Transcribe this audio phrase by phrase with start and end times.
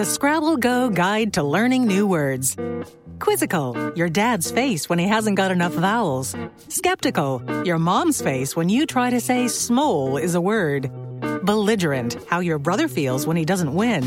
[0.00, 2.56] the Scrabble Go Guide to Learning New Words.
[3.18, 6.34] Quizzical, your dad's face when he hasn't got enough vowels.
[6.68, 10.90] Skeptical, your mom's face when you try to say smole is a word.
[11.44, 14.04] Belligerent, how your brother feels when he doesn't win.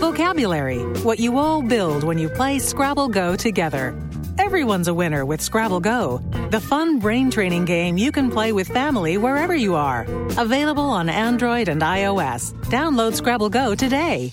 [0.00, 3.94] Vocabulary, what you all build when you play Scrabble Go together.
[4.40, 6.18] Everyone's a winner with Scrabble Go,
[6.50, 10.00] the fun brain training game you can play with family wherever you are.
[10.36, 12.54] Available on Android and iOS.
[12.64, 14.32] Download Scrabble Go today.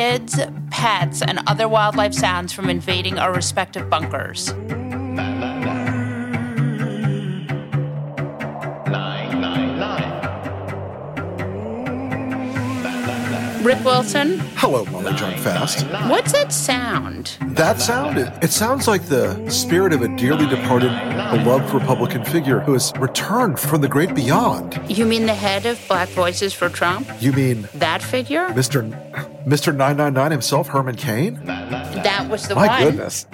[0.71, 4.53] pets, and other wildlife sounds from invading our respective bunkers.
[13.63, 15.85] Rick Wilson, Hello, Molly Jong-Fast.
[16.09, 17.37] what's that sound?
[17.49, 20.89] That sound, it, it sounds like the spirit of a dearly departed,
[21.31, 24.79] beloved Republican figure who has returned from the great beyond.
[24.87, 27.07] You mean the head of Black Voices for Trump?
[27.19, 28.47] You mean That figure?
[28.49, 28.89] Mr.
[29.45, 29.67] Mr.
[29.75, 31.39] 999 himself, Herman Cain?
[31.95, 32.83] That was the My one.
[32.83, 33.25] goodness.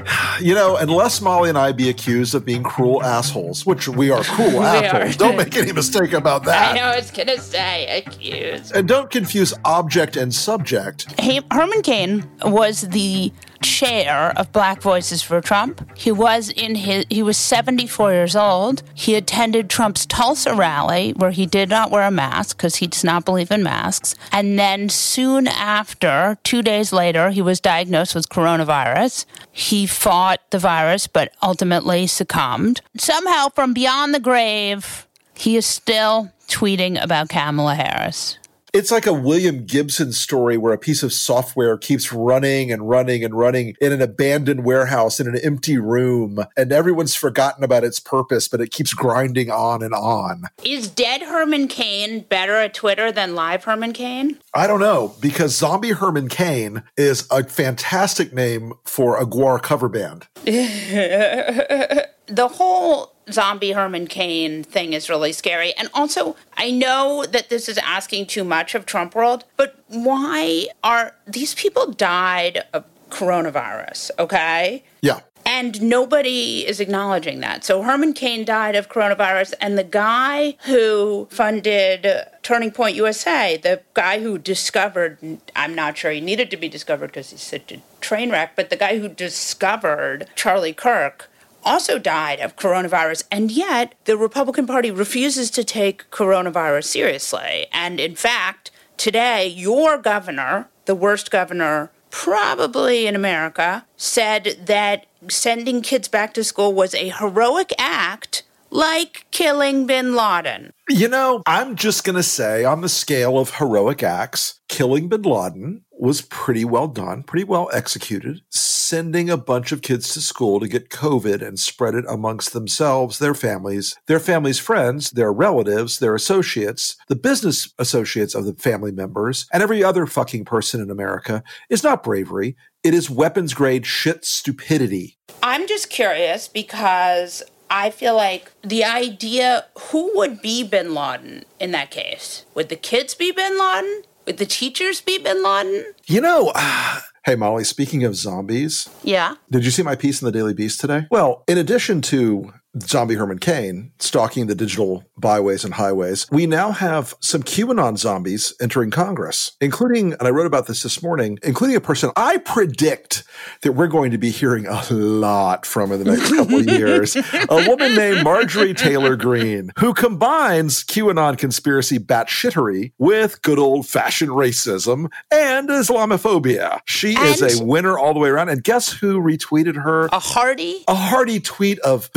[0.41, 4.23] You know, unless Molly and I be accused of being cruel assholes, which we are
[4.23, 5.17] cruel assholes, are.
[5.17, 6.71] don't make any mistake about that.
[6.71, 6.79] I that.
[6.79, 8.75] know it's gonna say accused.
[8.75, 11.11] And don't confuse object and subject.
[11.19, 15.87] Hey, Herman Cain was the chair of Black Voices for Trump.
[15.97, 18.83] He was in his he was 74 years old.
[18.93, 23.03] He attended Trump's Tulsa rally where he did not wear a mask because he does
[23.03, 24.15] not believe in masks.
[24.31, 29.25] And then soon after, 2 days later, he was diagnosed with coronavirus.
[29.51, 32.81] He fought the virus but ultimately succumbed.
[32.97, 38.37] Somehow from beyond the grave, he is still tweeting about Kamala Harris.
[38.77, 43.23] It's like a William Gibson story where a piece of software keeps running and running
[43.23, 47.99] and running in an abandoned warehouse in an empty room, and everyone's forgotten about its
[47.99, 50.43] purpose, but it keeps grinding on and on.
[50.63, 54.37] Is dead Herman Cain better at Twitter than live Herman Cain?
[54.53, 59.89] I don't know because Zombie Herman Cain is a fantastic name for a GWAR cover
[59.89, 60.27] band.
[62.29, 65.73] The whole zombie Herman Cain thing is really scary.
[65.73, 70.67] And also, I know that this is asking too much of Trump world, but why
[70.83, 74.83] are these people died of coronavirus, okay?
[75.01, 75.21] Yeah.
[75.45, 77.63] And nobody is acknowledging that.
[77.63, 82.05] So Herman Cain died of coronavirus, and the guy who funded
[82.43, 87.07] Turning Point USA, the guy who discovered, I'm not sure he needed to be discovered
[87.07, 91.29] because he's such a train wreck, but the guy who discovered Charlie Kirk
[91.67, 93.25] also died of coronavirus.
[93.31, 97.67] And yet the Republican Party refuses to take coronavirus seriously.
[97.71, 105.81] And in fact, today, your governor, the worst governor probably in America, said that sending
[105.81, 110.73] kids back to school was a heroic act like killing bin Laden.
[110.89, 115.23] You know, I'm just going to say on the scale of heroic acts, killing bin
[115.23, 118.41] Laden was pretty well done, pretty well executed.
[118.49, 123.19] Sending a bunch of kids to school to get COVID and spread it amongst themselves,
[123.19, 128.91] their families, their families' friends, their relatives, their associates, the business associates of the family
[128.91, 132.55] members, and every other fucking person in America is not bravery.
[132.83, 135.17] It is weapons grade shit stupidity.
[135.43, 141.71] I'm just curious because I feel like the idea who would be bin Laden in
[141.71, 142.45] that case?
[142.55, 144.03] Would the kids be bin Laden?
[144.25, 145.93] Would the teachers be bin Laden?
[146.05, 146.51] You know,
[147.25, 149.35] hey, Molly, speaking of zombies, Yeah.
[149.51, 151.07] Did you see my piece in the Daily Beast today?
[151.11, 152.53] Well, in addition to
[152.83, 158.53] zombie Herman Cain stalking the digital byways and highways, we now have some QAnon zombies
[158.61, 163.23] entering Congress, including, and I wrote about this this morning, including a person I predict
[163.61, 167.15] that we're going to be hearing a lot from in the next couple of years.
[167.15, 174.31] A woman named Marjorie Taylor Greene, who combines QAnon conspiracy batshittery with good old fashioned
[174.31, 176.79] racism and Islamophobia.
[176.85, 178.49] She is a winner all the way around.
[178.49, 180.07] And guess who retweeted her?
[180.11, 180.83] A hearty?
[180.87, 182.09] a hearty tweet of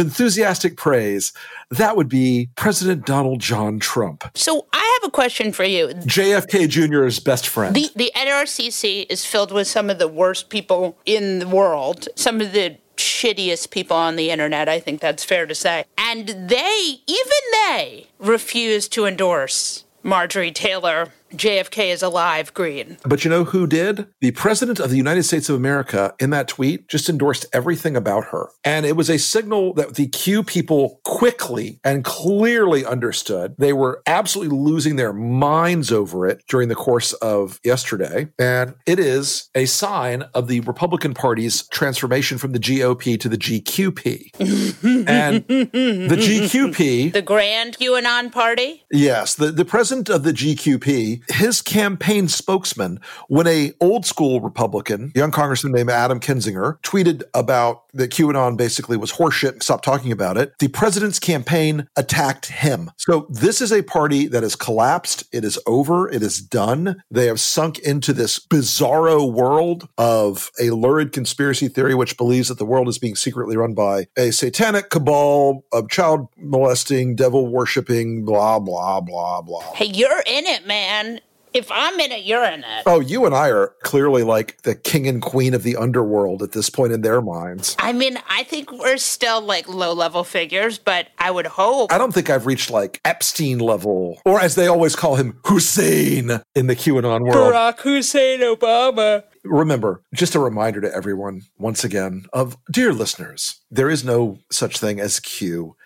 [0.77, 1.33] praise.
[1.71, 5.89] That would be President Donald John Trump, So I have a question for you.
[5.89, 7.75] JFK Jr.'s best friend.
[7.75, 12.41] The the NRCC is filled with some of the worst people in the world, some
[12.41, 15.85] of the shittiest people on the internet, I think that's fair to say.
[15.97, 22.99] And they, even they, refuse to endorse Marjorie Taylor JFK is alive green.
[23.05, 24.07] But you know who did?
[24.21, 28.27] The president of the United States of America in that tweet just endorsed everything about
[28.27, 28.49] her.
[28.65, 33.55] And it was a signal that the Q people quickly and clearly understood.
[33.59, 38.29] They were absolutely losing their minds over it during the course of yesterday.
[38.39, 43.39] And it is a sign of the Republican Party's transformation from the GOP to the
[43.39, 44.31] GQP.
[45.09, 47.13] and the GQP.
[47.13, 48.85] The Grand QAnon Party?
[48.91, 49.35] Yes.
[49.35, 55.31] The, the president of the GQP his campaign spokesman, when a old school Republican, young
[55.31, 60.53] congressman named Adam Kinzinger, tweeted about that QAnon basically was horseshit stopped talking about it,
[60.59, 62.91] the president's campaign attacked him.
[62.97, 65.25] So this is a party that has collapsed.
[65.33, 66.09] It is over.
[66.09, 67.03] It is done.
[67.11, 72.59] They have sunk into this bizarro world of a lurid conspiracy theory which believes that
[72.59, 78.25] the world is being secretly run by a satanic cabal of child molesting, devil worshiping,
[78.25, 79.73] blah, blah, blah, blah.
[79.75, 81.10] Hey, you're in it, man
[81.53, 82.83] if I'm in it, you're in it.
[82.87, 86.53] Oh, you and I are clearly like the king and queen of the underworld at
[86.53, 87.77] this point in their minds.
[87.79, 91.93] I mean, I think we're still like low level figures, but I would hope.
[91.93, 96.41] I don't think I've reached like Epstein level, or as they always call him, Hussein
[96.55, 97.53] in the QAnon world.
[97.55, 99.25] Barack Hussein Obama.
[99.45, 104.79] Remember, just a reminder to everyone, once again, of dear listeners, there is no such
[104.79, 105.77] thing as Q.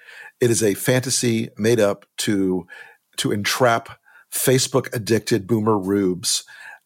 [0.40, 2.67] It is a fantasy made up to
[3.17, 3.99] to entrap
[4.34, 6.44] Facebook addicted boomer rubes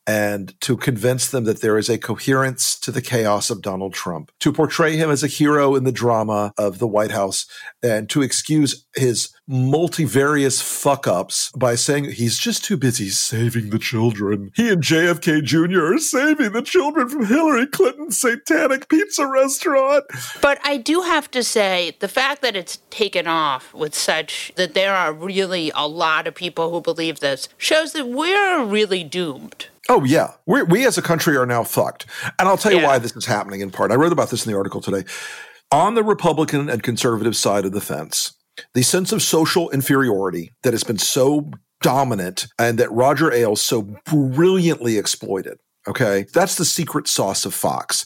[0.08, 4.32] and to convince them that there is a coherence to the chaos of Donald Trump,
[4.40, 7.44] to portray him as a hero in the drama of the White House,
[7.82, 13.78] and to excuse his multivarious fuck ups by saying he's just too busy saving the
[13.78, 14.50] children.
[14.54, 15.94] He and JFK Jr.
[15.94, 20.04] are saving the children from Hillary Clinton's satanic pizza restaurant.
[20.40, 24.72] But I do have to say, the fact that it's taken off with such that
[24.72, 29.66] there are really a lot of people who believe this shows that we're really doomed.
[29.88, 32.06] Oh yeah, we we as a country are now fucked,
[32.38, 32.86] and I'll tell you yeah.
[32.86, 33.60] why this is happening.
[33.60, 35.04] In part, I wrote about this in the article today.
[35.72, 38.34] On the Republican and conservative side of the fence,
[38.74, 41.50] the sense of social inferiority that has been so
[41.80, 45.58] dominant and that Roger Ailes so brilliantly exploited.
[45.88, 46.26] Okay.
[46.34, 48.04] That's the secret sauce of Fox.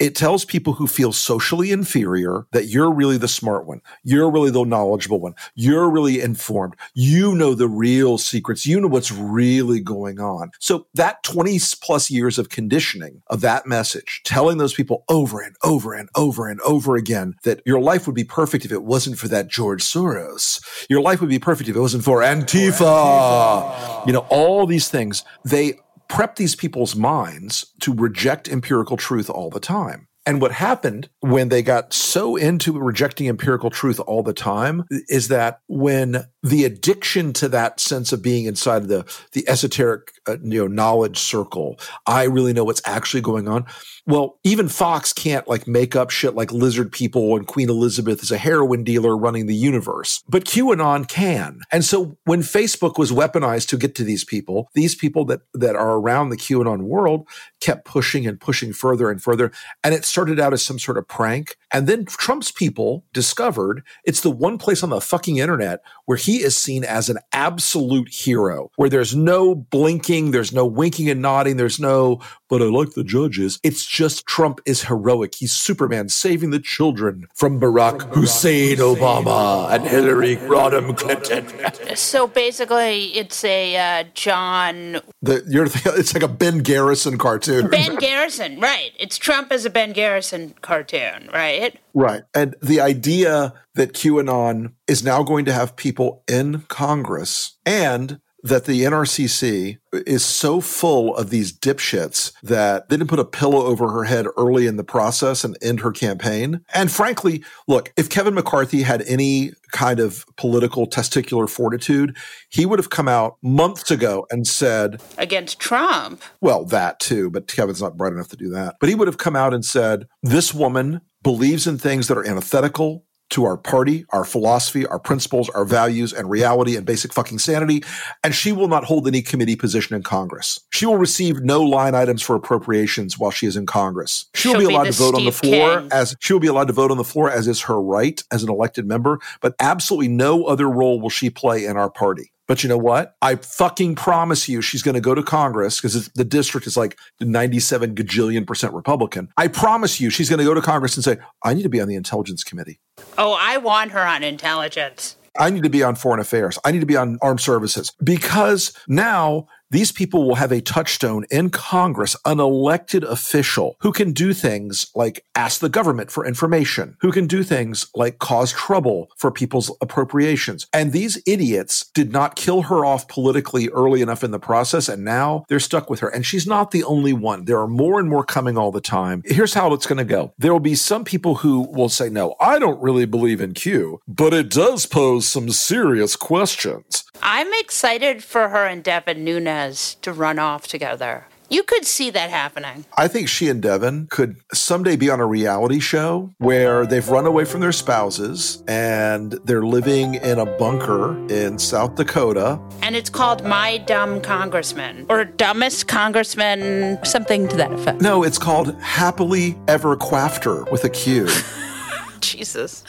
[0.00, 3.80] It tells people who feel socially inferior that you're really the smart one.
[4.02, 5.34] You're really the knowledgeable one.
[5.54, 6.74] You're really informed.
[6.94, 8.66] You know the real secrets.
[8.66, 10.50] You know what's really going on.
[10.58, 15.54] So that 20 plus years of conditioning of that message, telling those people over and
[15.62, 19.18] over and over and over again that your life would be perfect if it wasn't
[19.18, 20.60] for that George Soros.
[20.90, 22.78] Your life would be perfect if it wasn't for Antifa.
[22.78, 24.06] For Antifa.
[24.06, 25.78] You know, all these things, they
[26.08, 30.08] prep these people's minds to reject empirical truth all the time.
[30.26, 35.28] And what happened when they got so into rejecting empirical truth all the time is
[35.28, 40.38] that when the addiction to that sense of being inside of the, the esoteric uh,
[40.42, 43.66] you know, knowledge circle, I really know what's actually going on.
[44.06, 48.30] Well, even Fox can't like make up shit like lizard people and Queen Elizabeth is
[48.30, 51.60] a heroin dealer running the universe, but QAnon can.
[51.72, 55.74] And so when Facebook was weaponized to get to these people, these people that, that
[55.74, 57.26] are around the QAnon world
[57.60, 59.50] kept pushing and pushing further and further.
[59.82, 61.56] And it started out as some sort of prank.
[61.72, 66.42] And then Trump's people discovered it's the one place on the fucking internet where he
[66.42, 71.56] is seen as an absolute hero, where there's no blinking, there's no winking and nodding,
[71.56, 72.20] there's no,
[72.50, 73.58] but I like the judges.
[73.62, 75.36] It's just Trump is heroic.
[75.36, 80.36] He's Superman saving the children from Barack, from Barack Hussein, Hussein Obama, Obama and Hillary
[80.36, 81.96] Rodham Clinton.
[81.96, 85.00] so basically, it's a uh, John.
[85.22, 87.70] The, you're, it's like a Ben Garrison cartoon.
[87.70, 88.90] Ben Garrison, right.
[88.98, 91.78] It's Trump as a Ben Garrison cartoon, right?
[91.94, 92.24] Right.
[92.34, 98.66] And the idea that QAnon is now going to have people in Congress and that
[98.66, 103.90] the NRCC is so full of these dipshits that they didn't put a pillow over
[103.90, 106.60] her head early in the process and end her campaign.
[106.74, 112.16] And frankly, look, if Kevin McCarthy had any kind of political testicular fortitude,
[112.50, 116.22] he would have come out months ago and said against Trump.
[116.42, 118.76] Well, that too, but Kevin's not bright enough to do that.
[118.78, 122.28] But he would have come out and said, this woman believes in things that are
[122.28, 127.38] antithetical to our party, our philosophy, our principles, our values, and reality and basic fucking
[127.38, 127.82] sanity.
[128.22, 130.60] And she will not hold any committee position in Congress.
[130.70, 134.26] She will receive no line items for appropriations while she is in Congress.
[134.34, 135.88] She will be allowed be to vote Steve on the floor King.
[135.92, 138.44] as she will be allowed to vote on the floor as is her right as
[138.44, 142.30] an elected member, but absolutely no other role will she play in our party.
[142.46, 143.16] But you know what?
[143.22, 146.98] I fucking promise you she's going to go to Congress because the district is like
[147.20, 149.28] 97 gajillion percent Republican.
[149.36, 151.80] I promise you she's going to go to Congress and say, I need to be
[151.80, 152.80] on the Intelligence Committee.
[153.16, 155.16] Oh, I want her on intelligence.
[155.38, 156.58] I need to be on foreign affairs.
[156.64, 161.26] I need to be on armed services because now these people will have a touchstone
[161.32, 166.96] in Congress, an elected official who can do things like ask the government for information,
[167.00, 170.68] who can do things like cause trouble for people's appropriations.
[170.72, 174.88] And these idiots did not kill her off politically early enough in the process.
[174.88, 176.08] And now they're stuck with her.
[176.08, 177.46] And she's not the only one.
[177.46, 179.22] There are more and more coming all the time.
[179.24, 180.32] Here's how it's going to go.
[180.38, 184.00] There will be some people who will say, no, I don't really believe in Q,
[184.06, 187.02] but it does pose some serious questions.
[187.22, 191.26] I'm excited for her and Devin Nunes to run off together.
[191.50, 192.86] You could see that happening.
[192.96, 197.26] I think she and Devin could someday be on a reality show where they've run
[197.26, 202.58] away from their spouses and they're living in a bunker in South Dakota.
[202.82, 208.00] And it's called My Dumb Congressman or Dumbest Congressman, something to that effect.
[208.00, 211.28] No, it's called Happily Ever Quafter with a Q.
[212.20, 212.84] Jesus.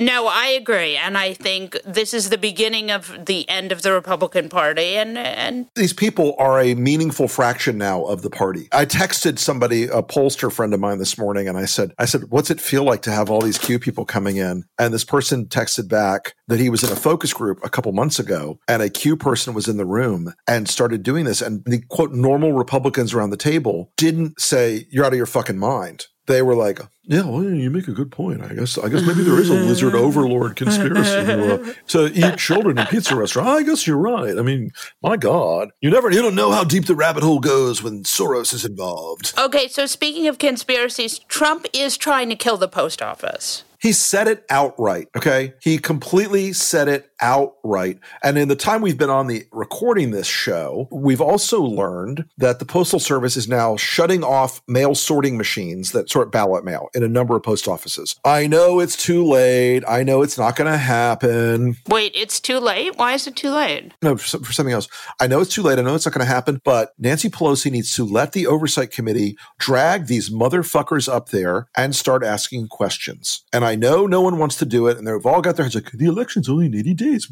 [0.00, 3.92] No, I agree, and I think this is the beginning of the end of the
[3.92, 4.96] Republican Party.
[4.96, 8.68] And and these people are a meaningful fraction now of the party.
[8.72, 12.30] I texted somebody, a pollster friend of mine, this morning, and I said, I said,
[12.30, 14.64] what's it feel like to have all these Q people coming in?
[14.78, 18.18] And this person texted back that he was in a focus group a couple months
[18.18, 21.82] ago, and a Q person was in the room and started doing this, and the
[21.88, 26.42] quote normal Republicans around the table didn't say you're out of your fucking mind they
[26.42, 26.80] were like,
[27.10, 28.40] "Yeah, well, you make a good point.
[28.40, 32.36] I guess, I guess maybe there is a lizard overlord conspiracy to, uh, to eat
[32.38, 33.50] children in pizza restaurants.
[33.50, 34.38] I guess you're right.
[34.38, 34.70] I mean,
[35.02, 38.54] my God, you never, you don't know how deep the rabbit hole goes when Soros
[38.54, 43.64] is involved." Okay, so speaking of conspiracies, Trump is trying to kill the post office.
[43.80, 45.08] He said it outright.
[45.16, 45.54] Okay.
[45.60, 47.98] He completely said it outright.
[48.22, 52.58] And in the time we've been on the recording this show, we've also learned that
[52.58, 57.02] the Postal Service is now shutting off mail sorting machines that sort ballot mail in
[57.02, 58.16] a number of post offices.
[58.24, 59.82] I know it's too late.
[59.88, 61.76] I know it's not going to happen.
[61.88, 62.96] Wait, it's too late?
[62.96, 63.92] Why is it too late?
[64.02, 64.88] No, for, for something else.
[65.20, 65.78] I know it's too late.
[65.78, 68.90] I know it's not going to happen, but Nancy Pelosi needs to let the oversight
[68.90, 73.42] committee drag these motherfuckers up there and start asking questions.
[73.52, 75.64] And I I know no one wants to do it, and they've all got their
[75.64, 77.28] heads like the election's only in 80 days.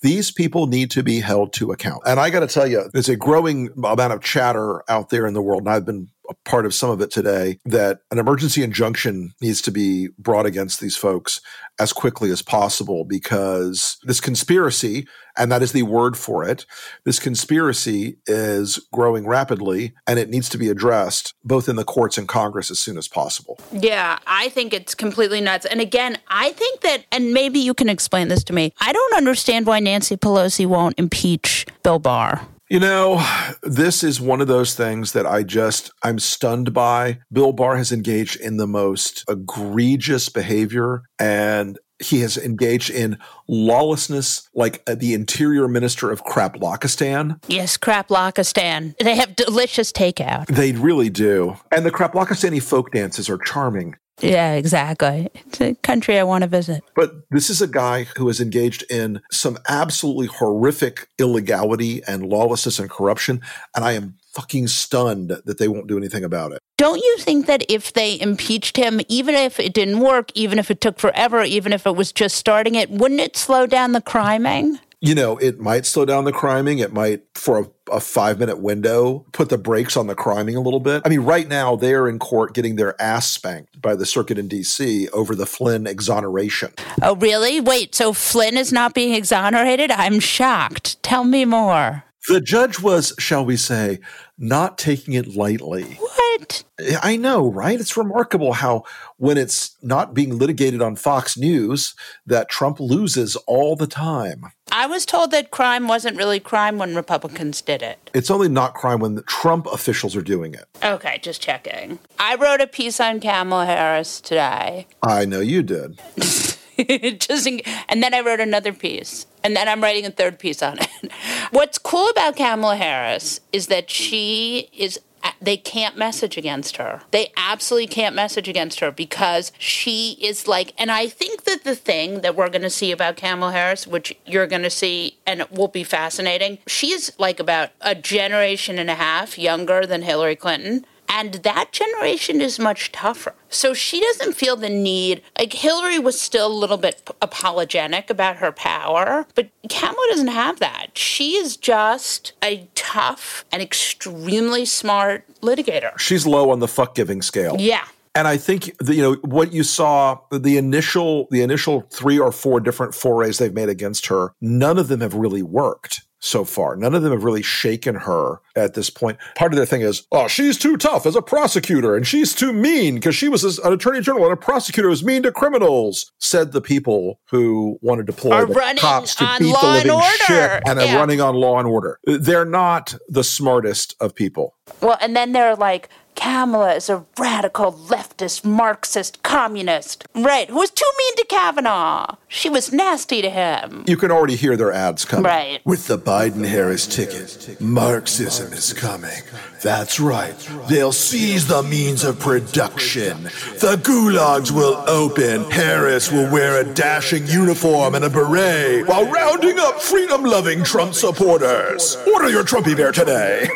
[0.00, 2.02] These people need to be held to account.
[2.06, 5.34] And I got to tell you, there's a growing amount of chatter out there in
[5.34, 6.08] the world, and I've been
[6.50, 10.80] part of some of it today that an emergency injunction needs to be brought against
[10.80, 11.40] these folks
[11.78, 15.06] as quickly as possible because this conspiracy,
[15.38, 16.66] and that is the word for it,
[17.04, 22.18] this conspiracy is growing rapidly and it needs to be addressed both in the courts
[22.18, 23.56] and Congress as soon as possible.
[23.72, 25.66] Yeah, I think it's completely nuts.
[25.66, 29.14] And again, I think that, and maybe you can explain this to me, I don't
[29.14, 32.44] understand why Nancy Pelosi won't impeach Bill Barr.
[32.70, 33.20] You know,
[33.64, 37.18] this is one of those things that I just, I'm stunned by.
[37.32, 44.48] Bill Barr has engaged in the most egregious behavior and he has engaged in lawlessness
[44.54, 47.42] like uh, the interior minister of Kraplokistan.
[47.48, 48.96] Yes, Kraplokistan.
[48.98, 50.46] They have delicious takeout.
[50.46, 51.56] They really do.
[51.72, 53.96] And the Kraplokistani folk dances are charming.
[54.20, 55.28] Yeah, exactly.
[55.34, 56.82] It's a country I want to visit.
[56.94, 62.78] But this is a guy who is engaged in some absolutely horrific illegality and lawlessness
[62.78, 63.40] and corruption.
[63.74, 66.58] And I am fucking stunned that they won't do anything about it.
[66.76, 70.70] Don't you think that if they impeached him, even if it didn't work, even if
[70.70, 74.00] it took forever, even if it was just starting it, wouldn't it slow down the
[74.00, 74.78] criming?
[75.00, 76.78] You know, it might slow down the criming.
[76.78, 80.60] It might, for a, a, five minute window, put the brakes on the criming a
[80.60, 81.02] little bit.
[81.04, 84.48] I mean, right now they're in court getting their ass spanked by the circuit in
[84.48, 85.08] D.C.
[85.10, 86.72] over the Flynn exoneration.
[87.02, 87.60] Oh, really?
[87.60, 89.90] Wait, so Flynn is not being exonerated?
[89.90, 91.02] I'm shocked.
[91.02, 92.04] Tell me more.
[92.28, 94.00] The judge was, shall we say,
[94.36, 95.84] not taking it lightly.
[95.98, 96.64] What?
[97.02, 97.80] I know, right?
[97.80, 98.84] It's remarkable how
[99.16, 101.94] when it's not being litigated on Fox News
[102.26, 104.44] that Trump loses all the time.
[104.72, 108.10] I was told that crime wasn't really crime when Republicans did it.
[108.14, 110.64] It's only not crime when the Trump officials are doing it.
[110.82, 111.98] Okay, just checking.
[112.18, 114.86] I wrote a piece on Kamala Harris today.
[115.02, 116.00] I know you did.
[117.18, 120.62] just in, and then I wrote another piece, and then I'm writing a third piece
[120.62, 121.12] on it.
[121.50, 125.00] What's cool about Kamala Harris is that she is
[125.40, 127.02] they can't message against her.
[127.10, 131.74] They absolutely can't message against her because she is like, and I think that the
[131.74, 135.40] thing that we're going to see about Kamala Harris, which you're going to see and
[135.40, 140.36] it will be fascinating, she's like about a generation and a half younger than Hillary
[140.36, 140.84] Clinton.
[141.12, 143.34] And that generation is much tougher.
[143.48, 145.22] So she doesn't feel the need.
[145.36, 150.60] Like Hillary was still a little bit apologetic about her power, but Kamala doesn't have
[150.60, 150.96] that.
[150.96, 155.98] She is just a tough and extremely smart litigator.
[155.98, 157.56] She's low on the fuck giving scale.
[157.58, 157.84] Yeah.
[158.14, 162.32] And I think the, you know what you saw the initial the initial three or
[162.32, 164.32] four different forays they've made against her.
[164.40, 166.02] None of them have really worked.
[166.20, 166.76] So far.
[166.76, 169.18] None of them have really shaken her at this point.
[169.34, 172.52] Part of their thing is, oh, she's too tough as a prosecutor and she's too
[172.52, 176.52] mean because she was an attorney general and a prosecutor who's mean to criminals, said
[176.52, 180.06] the people who want to deploy the cops to beat the and living Order.
[180.26, 180.94] shit and Yeah.
[180.94, 181.98] are running on law and order.
[182.04, 184.54] They're not the smartest of people.
[184.80, 185.88] Well, and then they're like,
[186.20, 190.06] Kamala is a radical leftist, Marxist, communist.
[190.14, 192.16] Right, who was too mean to Kavanaugh.
[192.28, 193.84] She was nasty to him.
[193.86, 195.24] You can already hear their ads coming.
[195.24, 195.64] Right.
[195.64, 199.22] With the Biden Harris ticket, Marxism is coming.
[199.62, 200.36] That's right.
[200.68, 203.24] They'll seize the means of production.
[203.24, 205.50] The gulags will open.
[205.50, 210.94] Harris will wear a dashing uniform and a beret while rounding up freedom loving Trump
[210.94, 211.96] supporters.
[212.14, 213.48] Order your Trumpy Bear today.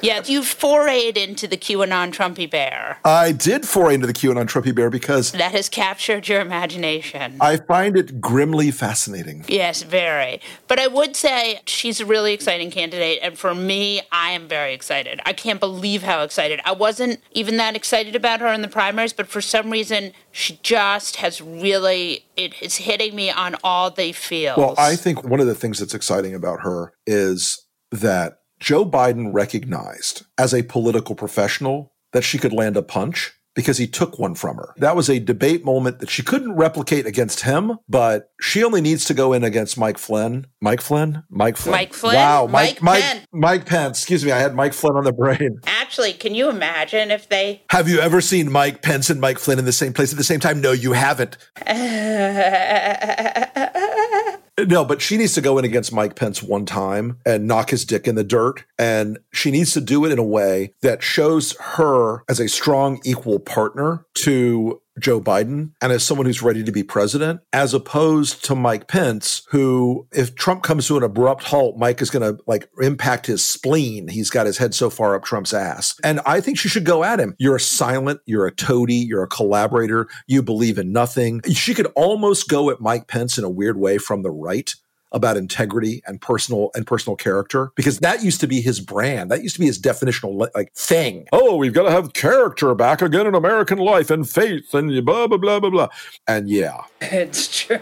[0.00, 2.98] Yeah, you've forayed into the QAnon Trumpy bear.
[3.04, 7.36] I did foray into the QAnon Trumpy Bear because That has captured your imagination.
[7.40, 9.44] I find it grimly fascinating.
[9.48, 10.40] Yes, very.
[10.66, 13.20] But I would say she's a really exciting candidate.
[13.22, 15.20] And for me, I am very excited.
[15.24, 16.60] I can't believe how excited.
[16.64, 20.58] I wasn't even that excited about her in the primaries, but for some reason, she
[20.62, 24.58] just has really, it is hitting me on all the feels.
[24.58, 29.32] Well, I think one of the things that's exciting about her is that Joe Biden
[29.32, 34.36] recognized as a political professional that she could land a punch because he took one
[34.36, 34.72] from her.
[34.76, 39.04] That was a debate moment that she couldn't replicate against him, but she only needs
[39.06, 40.46] to go in against Mike Flynn.
[40.60, 41.24] Mike Flynn?
[41.28, 41.72] Mike Flynn.
[41.72, 42.14] Mike Flynn?
[42.14, 43.98] Wow, Mike Mike Mike Mike Pence.
[43.98, 45.58] Excuse me, I had Mike Flynn on the brain.
[45.66, 49.58] Actually, can you imagine if they Have you ever seen Mike Pence and Mike Flynn
[49.58, 50.60] in the same place at the same time?
[50.60, 51.36] No, you haven't.
[54.66, 57.84] No, but she needs to go in against Mike Pence one time and knock his
[57.84, 58.64] dick in the dirt.
[58.78, 63.00] And she needs to do it in a way that shows her as a strong,
[63.04, 68.44] equal partner to Joe Biden and as someone who's ready to be president, as opposed
[68.46, 72.42] to Mike Pence, who, if Trump comes to an abrupt halt, Mike is going to
[72.46, 74.08] like impact his spleen.
[74.08, 75.94] He's got his head so far up Trump's ass.
[76.02, 77.34] And I think she should go at him.
[77.38, 81.42] You're a silent, you're a toady, you're a collaborator, you believe in nothing.
[81.52, 84.74] She could almost go at Mike Pence in a weird way from the right
[85.12, 89.42] about integrity and personal and personal character because that used to be his brand that
[89.42, 93.26] used to be his definitional like thing oh we've got to have character back again
[93.26, 95.88] in american life and faith and blah blah blah blah blah
[96.26, 97.78] and yeah It's true.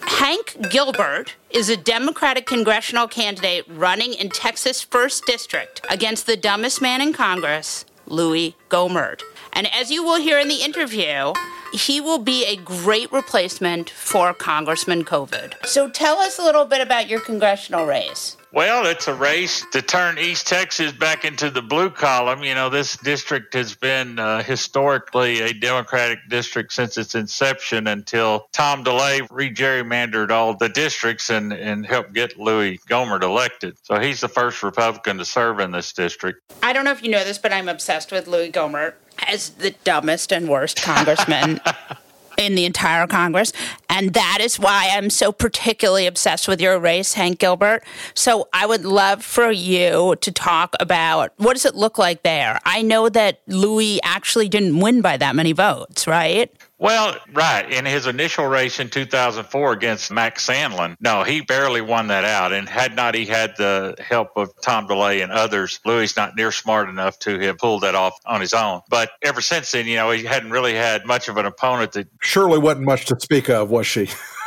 [0.00, 6.82] Hank Gilbert is a Democratic congressional candidate running in Texas' 1st District against the dumbest
[6.82, 9.22] man in Congress, Louie Gohmert.
[9.52, 11.32] And as you will hear in the interview,
[11.72, 15.66] he will be a great replacement for Congressman COVID.
[15.66, 18.37] So tell us a little bit about your congressional race.
[18.50, 22.42] Well, it's a race to turn East Texas back into the blue column.
[22.42, 28.48] You know, this district has been uh, historically a Democratic district since its inception until
[28.52, 33.76] Tom DeLay re-gerrymandered all the districts and, and helped get Louie Gohmert elected.
[33.82, 36.40] So he's the first Republican to serve in this district.
[36.62, 38.94] I don't know if you know this, but I'm obsessed with Louie Gohmert
[39.26, 41.60] as the dumbest and worst congressman
[42.38, 43.52] in the entire Congress.
[43.90, 47.82] And that is why I'm so particularly obsessed with your race, Hank Gilbert.
[48.14, 52.60] So I would love for you to talk about what does it look like there?
[52.64, 56.50] I know that Louie actually didn't win by that many votes, right?
[56.80, 57.68] Well, right.
[57.70, 62.52] In his initial race in 2004 against Max Sandlin, no, he barely won that out.
[62.52, 66.52] And had not he had the help of Tom DeLay and others, Louie not near
[66.52, 68.80] smart enough to have pulled that off on his own.
[68.88, 72.08] But ever since then, you know, he hadn't really had much of an opponent that
[72.22, 74.08] surely wasn't much to speak of was she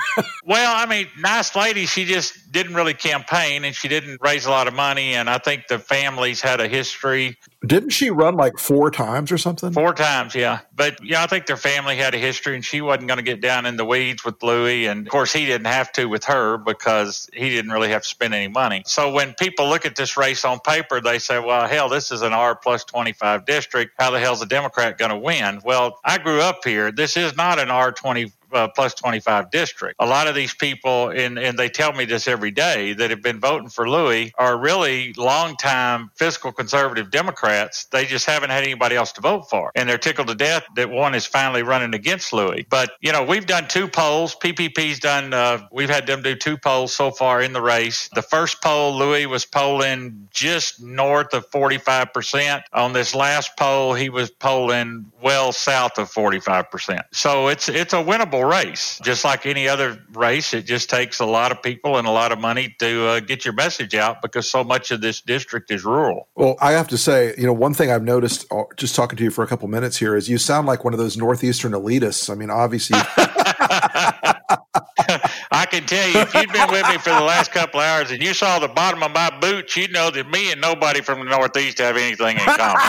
[0.46, 1.86] well, I mean, nice lady.
[1.86, 5.14] She just didn't really campaign and she didn't raise a lot of money.
[5.14, 7.38] And I think the families had a history.
[7.66, 10.60] didn't she run like four times or something Four times, yeah.
[10.76, 13.42] But, yeah, I think their family had a history and she wasn't going to get
[13.42, 14.88] down in the weeds with Louie.
[14.88, 18.08] And, of course, he didn't have to with her because he didn't really have to
[18.08, 18.84] spend any money.
[18.86, 22.22] So when people look at this race on paper, they say, well, hell, this is
[22.22, 23.94] an R plus 25 district.
[23.98, 25.62] How the hell's a Democrat going to win?
[25.64, 26.92] Well, I grew up here.
[26.92, 29.96] This is not an R 20 uh, plus 25 district.
[30.00, 33.22] A lot of these people, and, and they tell me this every day, that have
[33.22, 37.86] been voting for Louie are really longtime fiscal conservative Democrats.
[37.86, 39.72] They just haven't had anybody else to vote for.
[39.76, 42.66] And they're tickled to death that one is finally running against Louie.
[42.70, 44.36] But, you know, we've done two polls.
[44.36, 48.10] PPP's done, uh, we've had them do two polls so far in the race.
[48.14, 52.62] The first poll, Louie was polling just north of 45%.
[52.74, 57.02] On this last poll, he was polling well south of 45%.
[57.12, 59.00] So it's, it's a winnable race.
[59.04, 62.32] Just like any other race, it just takes a lot of people and a lot
[62.32, 65.84] of money to uh, get your message out because so much of this district is
[65.84, 66.28] rural.
[66.36, 69.24] Well, I have to say, you know, one thing I've noticed uh, just talking to
[69.24, 72.30] you for a couple minutes here is you sound like one of those northeastern elitists.
[72.30, 73.00] I mean, obviously,
[75.52, 78.22] I can tell you, if you'd been with me for the last couple hours and
[78.22, 81.26] you saw the bottom of my boots, you'd know that me and nobody from the
[81.26, 82.82] Northeast have anything in common.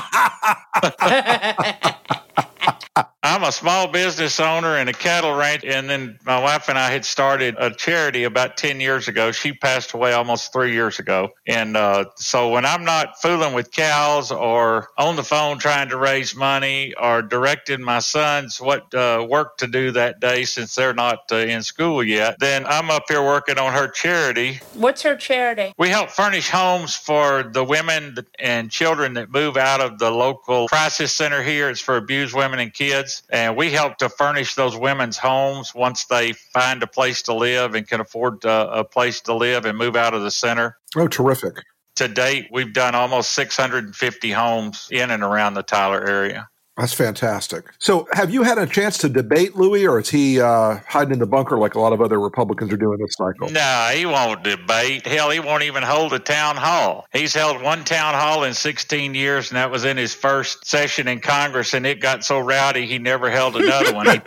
[3.24, 5.64] I'm a small business owner and a cattle ranch.
[5.64, 9.30] And then my wife and I had started a charity about 10 years ago.
[9.30, 11.30] She passed away almost three years ago.
[11.46, 15.98] And uh, so when I'm not fooling with cows or on the phone trying to
[15.98, 20.92] raise money or directing my sons what uh, work to do that day since they're
[20.92, 24.58] not uh, in school yet, then I'm up here working on her charity.
[24.74, 25.72] What's her charity?
[25.78, 30.66] We help furnish homes for the women and children that move out of the local
[30.66, 31.70] crisis center here.
[31.70, 33.11] It's for abused women and kids.
[33.30, 37.74] And we help to furnish those women's homes once they find a place to live
[37.74, 40.78] and can afford uh, a place to live and move out of the center.
[40.96, 41.54] Oh, terrific.
[41.96, 46.48] To date, we've done almost 650 homes in and around the Tyler area.
[46.78, 47.66] That's fantastic.
[47.78, 51.18] So, have you had a chance to debate Louie, or is he uh, hiding in
[51.18, 53.50] the bunker like a lot of other Republicans are doing this cycle?
[53.50, 55.06] No, he won't debate.
[55.06, 57.06] Hell, he won't even hold a town hall.
[57.12, 61.08] He's held one town hall in 16 years, and that was in his first session
[61.08, 64.06] in Congress, and it got so rowdy he never held another one.
[64.06, 64.16] He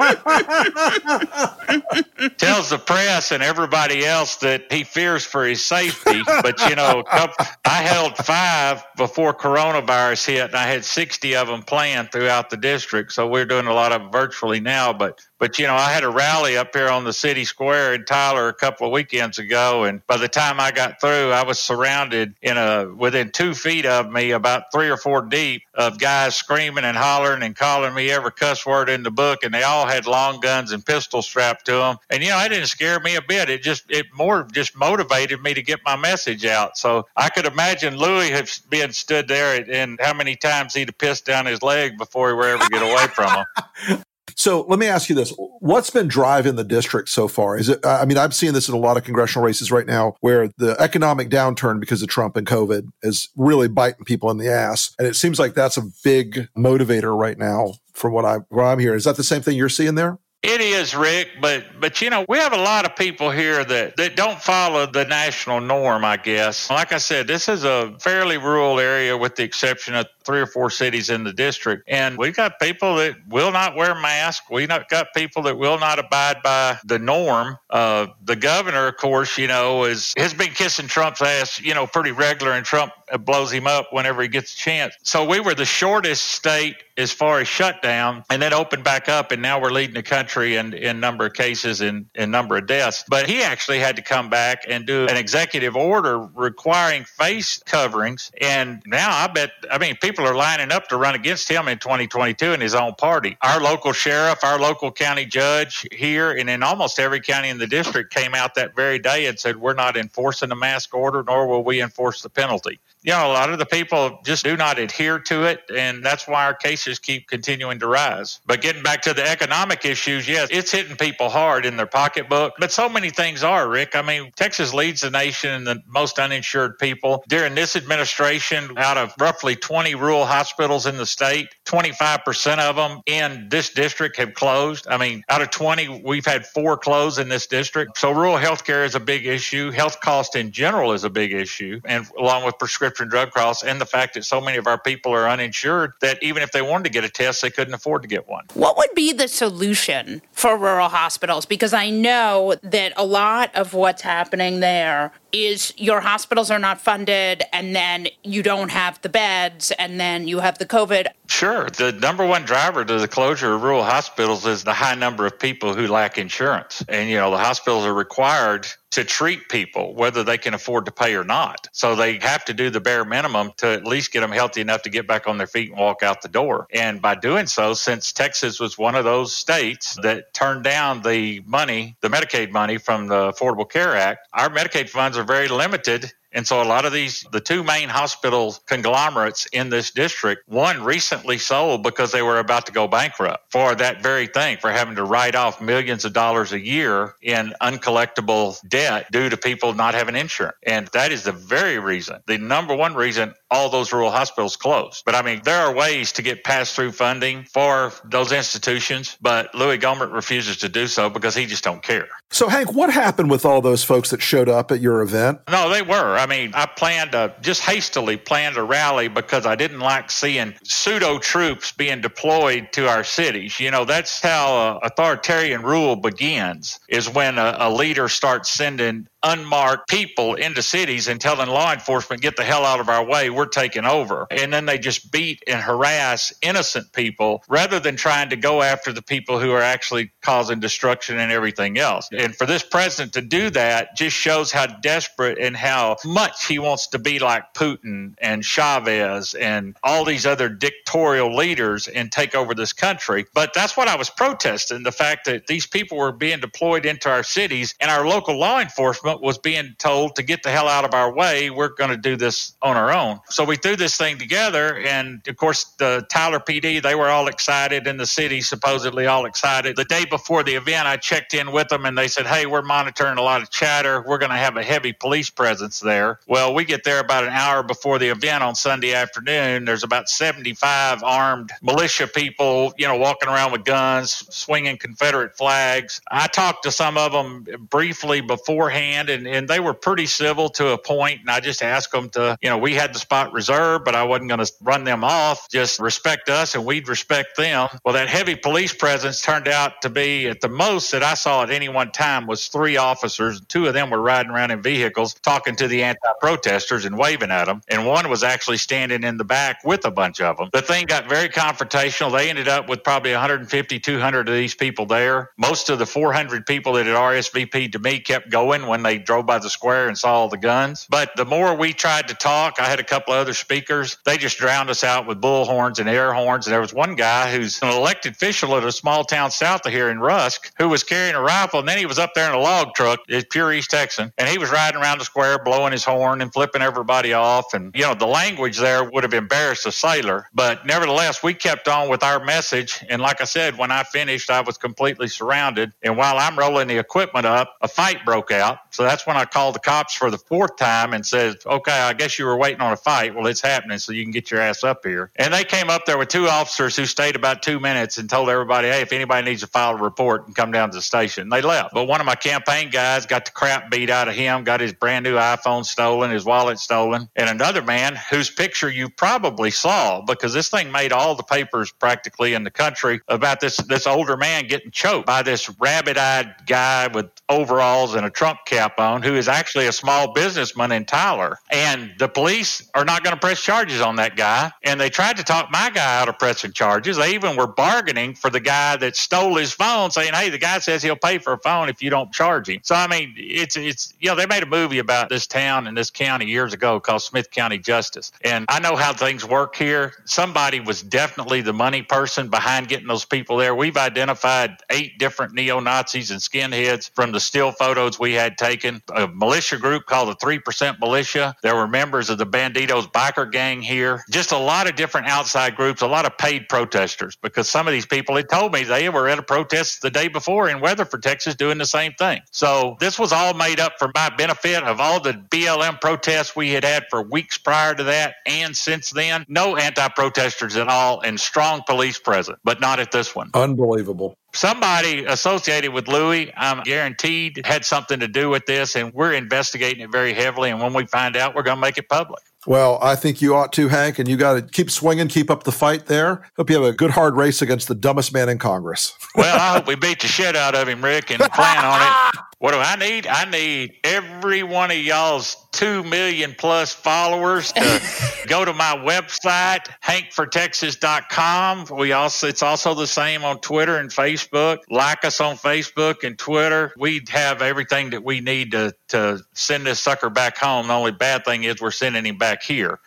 [2.38, 7.04] tells the press and everybody else that he fears for his safety, but you know,
[7.10, 12.50] I held five before coronavirus hit, and I had 60 of them planned throughout throughout
[12.50, 13.14] the district.
[13.14, 14.92] So we're doing a lot of virtually now.
[14.92, 18.04] But but you know, I had a rally up here on the city square in
[18.06, 21.60] Tyler a couple of weekends ago, and by the time I got through, I was
[21.60, 26.34] surrounded in a within two feet of me, about three or four deep, of guys
[26.34, 29.86] screaming and hollering and calling me every cuss word in the book, and they all
[29.86, 31.98] had long guns and pistols strapped to them.
[32.10, 33.48] And you know, it didn't scare me a bit.
[33.48, 36.76] It just it more just motivated me to get my message out.
[36.76, 40.98] So I could imagine Louie have been stood there and how many times he'd have
[40.98, 43.46] pissed down his leg before he would ever get away from
[43.88, 44.04] him.
[44.36, 45.34] So let me ask you this.
[45.60, 47.58] What's been driving the district so far?
[47.58, 50.16] Is it, I mean, I'm seeing this in a lot of congressional races right now
[50.20, 54.50] where the economic downturn because of Trump and COVID is really biting people in the
[54.50, 54.94] ass.
[55.00, 58.80] And it seems like that's a big motivator right now from what, I'm, what I'm
[58.80, 58.98] hearing.
[58.98, 60.20] Is that the same thing you're seeing there?
[60.44, 63.98] It is, Rick, but but you know we have a lot of people here that
[63.98, 66.06] that don't follow the national norm.
[66.06, 70.06] I guess, like I said, this is a fairly rural area, with the exception of
[70.26, 73.96] three or four cities in the district, and we've got people that will not wear
[73.96, 74.46] masks.
[74.50, 77.58] We not got people that will not abide by the norm.
[77.70, 81.88] Uh, the governor, of course, you know, is has been kissing Trump's ass, you know,
[81.88, 84.96] pretty regular, and Trump blows him up whenever he gets a chance.
[85.04, 89.32] So we were the shortest state as far as shutdown and then opened back up
[89.32, 92.68] and now we're leading the country in, in number of cases and in number of
[92.68, 97.62] deaths but he actually had to come back and do an executive order requiring face
[97.66, 101.68] coverings and now i bet i mean people are lining up to run against him
[101.68, 106.50] in 2022 in his own party our local sheriff our local county judge here and
[106.50, 109.74] in almost every county in the district came out that very day and said we're
[109.74, 113.52] not enforcing the mask order nor will we enforce the penalty you know, a lot
[113.52, 117.28] of the people just do not adhere to it, and that's why our cases keep
[117.28, 118.40] continuing to rise.
[118.48, 122.54] But getting back to the economic issues, yes, it's hitting people hard in their pocketbook,
[122.60, 123.96] but so many things are, Rick.
[123.96, 127.24] I mean, Texas leads the nation in the most uninsured people.
[127.28, 133.02] During this administration, out of roughly 20 rural hospitals in the state, 25% of them
[133.06, 134.88] in this district have closed.
[134.88, 137.98] I mean, out of 20, we've had four close in this district.
[137.98, 139.72] So rural health care is a big issue.
[139.72, 143.64] Health cost in general is a big issue, and along with prescription prescription drug costs
[143.64, 146.62] and the fact that so many of our people are uninsured that even if they
[146.62, 148.46] wanted to get a test, they couldn't afford to get one.
[148.54, 151.46] What would be the solution for rural hospitals?
[151.46, 156.80] Because I know that a lot of what's happening there is your hospitals are not
[156.80, 161.08] funded and then you don't have the beds and then you have the COVID.
[161.28, 161.70] Sure.
[161.70, 165.38] The number one driver to the closure of rural hospitals is the high number of
[165.38, 166.86] people who lack insurance.
[166.88, 168.66] And, you know, the hospitals are required
[168.96, 171.68] to treat people, whether they can afford to pay or not.
[171.74, 174.84] So they have to do the bare minimum to at least get them healthy enough
[174.84, 176.68] to get back on their feet and walk out the door.
[176.74, 181.42] And by doing so, since Texas was one of those states that turned down the
[181.46, 186.14] money, the Medicaid money from the Affordable Care Act, our Medicaid funds are very limited
[186.36, 190.84] and so a lot of these, the two main hospital conglomerates in this district, one
[190.84, 194.96] recently sold because they were about to go bankrupt for that very thing, for having
[194.96, 199.94] to write off millions of dollars a year in uncollectible debt due to people not
[199.94, 200.58] having insurance.
[200.64, 205.04] And that is the very reason, the number one reason all those rural hospitals closed.
[205.06, 209.54] But I mean, there are ways to get pass through funding for those institutions, but
[209.54, 212.08] Louie Gohmert refuses to do so because he just don't care.
[212.32, 215.40] So, Hank, what happened with all those folks that showed up at your event?
[215.50, 216.18] No, they were.
[216.18, 220.54] I mean, I planned to just hastily planned a rally because I didn't like seeing
[220.64, 223.60] pseudo troops being deployed to our cities.
[223.60, 229.08] You know, that's how uh, authoritarian rule begins, is when a, a leader starts sending
[229.26, 233.30] unmarked people into cities and telling law enforcement, get the hell out of our way,
[233.30, 234.28] we're taking over.
[234.32, 238.94] And then they just beat and harass innocent people rather than trying to go after
[238.94, 242.10] the people who are actually causing destruction and everything else.
[242.14, 246.60] And for this president to do that just shows how desperate and how much he
[246.60, 252.36] wants to be like Putin and Chavez and all these other dictatorial leaders and take
[252.36, 253.26] over this country.
[253.34, 257.10] But that's what I was protesting the fact that these people were being deployed into
[257.10, 260.86] our cities and our local law enforcement was being told to get the hell out
[260.86, 261.50] of our way.
[261.50, 263.20] We're going to do this on our own.
[263.30, 264.78] So we threw this thing together.
[264.80, 269.26] And of course, the Tyler PD, they were all excited in the city, supposedly all
[269.26, 269.76] excited.
[269.76, 272.62] The day before the event, I checked in with them and they said, Hey, we're
[272.62, 274.04] monitoring a lot of chatter.
[274.08, 276.20] We're going to have a heavy police presence there.
[276.28, 279.66] Well, we get there about an hour before the event on Sunday afternoon.
[279.66, 286.02] There's about 75 armed militia people, you know, walking around with guns, swinging Confederate flags.
[286.12, 290.70] I talked to some of them briefly beforehand and, and they were pretty civil to
[290.70, 293.86] a point, And I just asked them to, you know, we had the spot reserved,
[293.86, 295.50] but I wasn't going to run them off.
[295.50, 297.70] Just respect us and we'd respect them.
[297.84, 301.44] Well, that heavy police presence turned out to be at the most that I saw
[301.44, 303.42] at any one time was three officers.
[303.48, 307.32] Two of them were riding around in vehicles talking to the anti protesters and waving
[307.32, 307.62] at them.
[307.70, 310.50] And one was actually standing in the back with a bunch of them.
[310.54, 312.12] The thing got very confrontational.
[312.12, 315.32] They ended up with probably 150, 200 of these people there.
[315.38, 319.26] Most of the 400 people that had RSVP'd to me kept going when they drove
[319.26, 320.88] by the square and saw all the guns.
[320.90, 323.98] But the more we tried to talk, I had a couple of other speakers.
[324.06, 326.48] They just drowned us out with bullhorns and air horns.
[326.48, 329.72] And there was one guy who's an elected official at a small town south of
[329.72, 331.60] here in Rusk who was carrying a rifle.
[331.60, 334.12] And then he was up there in a log truck, it's pure East Texan.
[334.18, 337.54] And he was riding around the square, blowing his horn and flipping everybody off.
[337.54, 340.30] And, you know, the language there would have embarrassed a sailor.
[340.34, 342.84] But nevertheless, we kept on with our message.
[342.90, 345.74] And like I said, when I finished, I was completely surrounded.
[345.84, 348.60] And while I'm rolling the equipment up, a fight broke out.
[348.76, 351.94] So that's when I called the cops for the fourth time and said, okay, I
[351.94, 353.16] guess you were waiting on a fight.
[353.16, 355.12] Well, it's happening, so you can get your ass up here.
[355.16, 358.30] And they came up there with two officers who stayed about two minutes and told
[358.30, 361.30] everybody, hey, if anybody needs to file a report and come down to the station.
[361.30, 361.74] They left.
[361.74, 364.74] But one of my campaign guys got the crap beat out of him, got his
[364.74, 367.08] brand new iPhone stolen, his wallet stolen.
[367.16, 371.72] And another man whose picture you probably saw because this thing made all the papers
[371.72, 376.36] practically in the country about this, this older man getting choked by this rabbit eyed
[376.46, 378.65] guy with overalls and a Trump cap
[379.04, 381.40] who is actually a small businessman in Tyler.
[381.52, 384.52] And the police are not going to press charges on that guy.
[384.64, 386.98] And they tried to talk my guy out of pressing charges.
[386.98, 390.60] They even were bargaining for the guy that stole his phone, saying, hey, the guy
[390.60, 392.60] says he'll pay for a phone if you don't charge him.
[392.64, 395.78] So, I mean, it's, it's, you know, they made a movie about this town and
[395.78, 398.12] this county years ago called Smith County Justice.
[398.24, 399.94] And I know how things work here.
[400.06, 403.56] Somebody was definitely the money person behind getting those people there.
[403.56, 408.55] We've identified eight different neo Nazis and skinheads from the still photos we had taken.
[408.64, 411.36] A militia group called the 3% Militia.
[411.44, 414.04] There were members of the Bandidos biker gang here.
[414.12, 417.74] Just a lot of different outside groups, a lot of paid protesters because some of
[417.74, 421.04] these people had told me they were at a protest the day before in Weatherford,
[421.04, 422.22] Texas, doing the same thing.
[422.32, 426.52] So this was all made up for my benefit of all the BLM protests we
[426.52, 429.26] had had for weeks prior to that and since then.
[429.28, 433.30] No anti protesters at all and strong police present, but not at this one.
[433.34, 439.14] Unbelievable somebody associated with Louie, I'm guaranteed, had something to do with this, and we're
[439.14, 440.50] investigating it very heavily.
[440.50, 442.24] And when we find out, we're going to make it public.
[442.48, 445.44] Well, I think you ought to, Hank, and you got to keep swinging, keep up
[445.44, 446.30] the fight there.
[446.38, 448.94] Hope you have a good hard race against the dumbest man in Congress.
[449.16, 452.20] well, I hope we beat the shit out of him, Rick, and plan on it.
[452.40, 453.08] What do I need?
[453.08, 457.82] I need every one of y'all's two million plus followers to
[458.28, 461.78] go to my website, hankfortexas.com.
[461.78, 464.58] We also it's also the same on Twitter and Facebook.
[464.70, 466.74] Like us on Facebook and Twitter.
[466.78, 470.68] We have everything that we need to to send this sucker back home.
[470.68, 472.80] The only bad thing is we're sending him back here.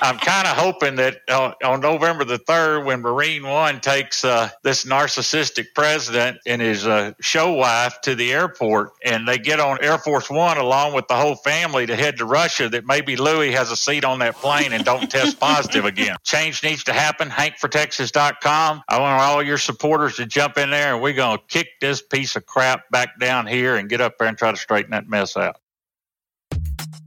[0.01, 4.49] I'm kind of hoping that uh, on November the 3rd, when Marine One takes uh,
[4.61, 9.77] this narcissistic president and his uh, show wife to the airport and they get on
[9.81, 13.51] Air Force One along with the whole family to head to Russia, that maybe Louie
[13.51, 16.17] has a seat on that plane and don't test positive again.
[16.23, 17.29] Change needs to happen.
[17.29, 18.83] HankForTexas.com.
[18.89, 22.01] I want all your supporters to jump in there and we're going to kick this
[22.01, 25.07] piece of crap back down here and get up there and try to straighten that
[25.07, 25.57] mess out.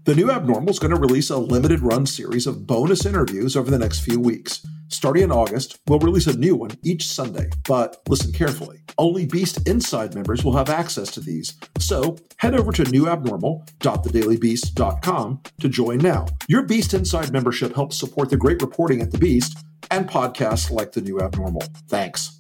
[0.08, 3.70] The New Abnormal is going to release a limited run series of bonus interviews over
[3.70, 4.66] the next few weeks.
[4.88, 7.50] Starting in August, we'll release a new one each Sunday.
[7.68, 8.80] But listen carefully.
[8.96, 11.58] Only Beast Inside members will have access to these.
[11.78, 16.24] So head over to newabnormal.thedailybeast.com to join now.
[16.48, 19.58] Your Beast Inside membership helps support the great reporting at The Beast
[19.90, 21.64] and podcasts like The New Abnormal.
[21.86, 22.37] Thanks.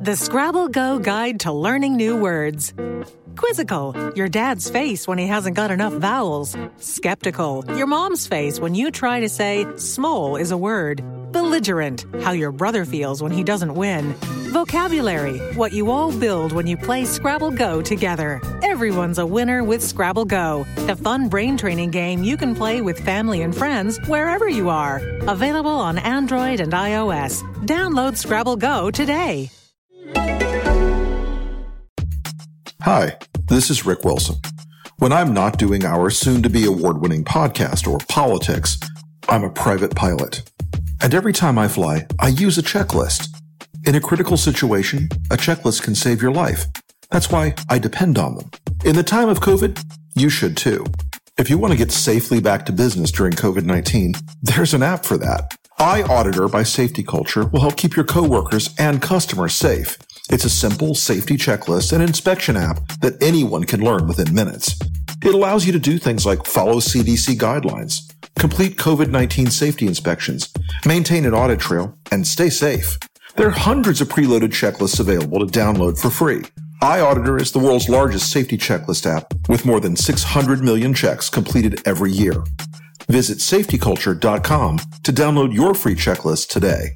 [0.00, 2.72] The Scrabble Go Guide to Learning New Words.
[3.36, 6.56] Quizzical, your dad's face when he hasn't got enough vowels.
[6.76, 11.02] Skeptical, your mom's face when you try to say small is a word.
[11.32, 14.12] Belligerent, how your brother feels when he doesn't win.
[14.52, 18.40] Vocabulary, what you all build when you play Scrabble Go together.
[18.62, 23.00] Everyone's a winner with Scrabble Go, the fun brain training game you can play with
[23.00, 25.02] family and friends wherever you are.
[25.26, 27.42] Available on Android and iOS.
[27.66, 29.50] Download Scrabble Go today.
[32.82, 33.18] Hi,
[33.48, 34.36] this is Rick Wilson.
[34.98, 38.78] When I'm not doing our soon to be award winning podcast or politics,
[39.28, 40.50] I'm a private pilot.
[41.02, 43.28] And every time I fly, I use a checklist.
[43.86, 46.64] In a critical situation, a checklist can save your life.
[47.10, 48.50] That's why I depend on them.
[48.84, 50.84] In the time of COVID, you should too.
[51.36, 55.04] If you want to get safely back to business during COVID 19, there's an app
[55.04, 55.57] for that.
[55.78, 59.96] iAuditor by Safety Culture will help keep your coworkers and customers safe.
[60.28, 64.76] It's a simple safety checklist and inspection app that anyone can learn within minutes.
[65.22, 70.52] It allows you to do things like follow CDC guidelines, complete COVID 19 safety inspections,
[70.84, 72.98] maintain an audit trail, and stay safe.
[73.36, 76.42] There are hundreds of preloaded checklists available to download for free.
[76.82, 81.80] iAuditor is the world's largest safety checklist app with more than 600 million checks completed
[81.86, 82.42] every year.
[83.08, 86.94] Visit safetyculture.com to download your free checklist today.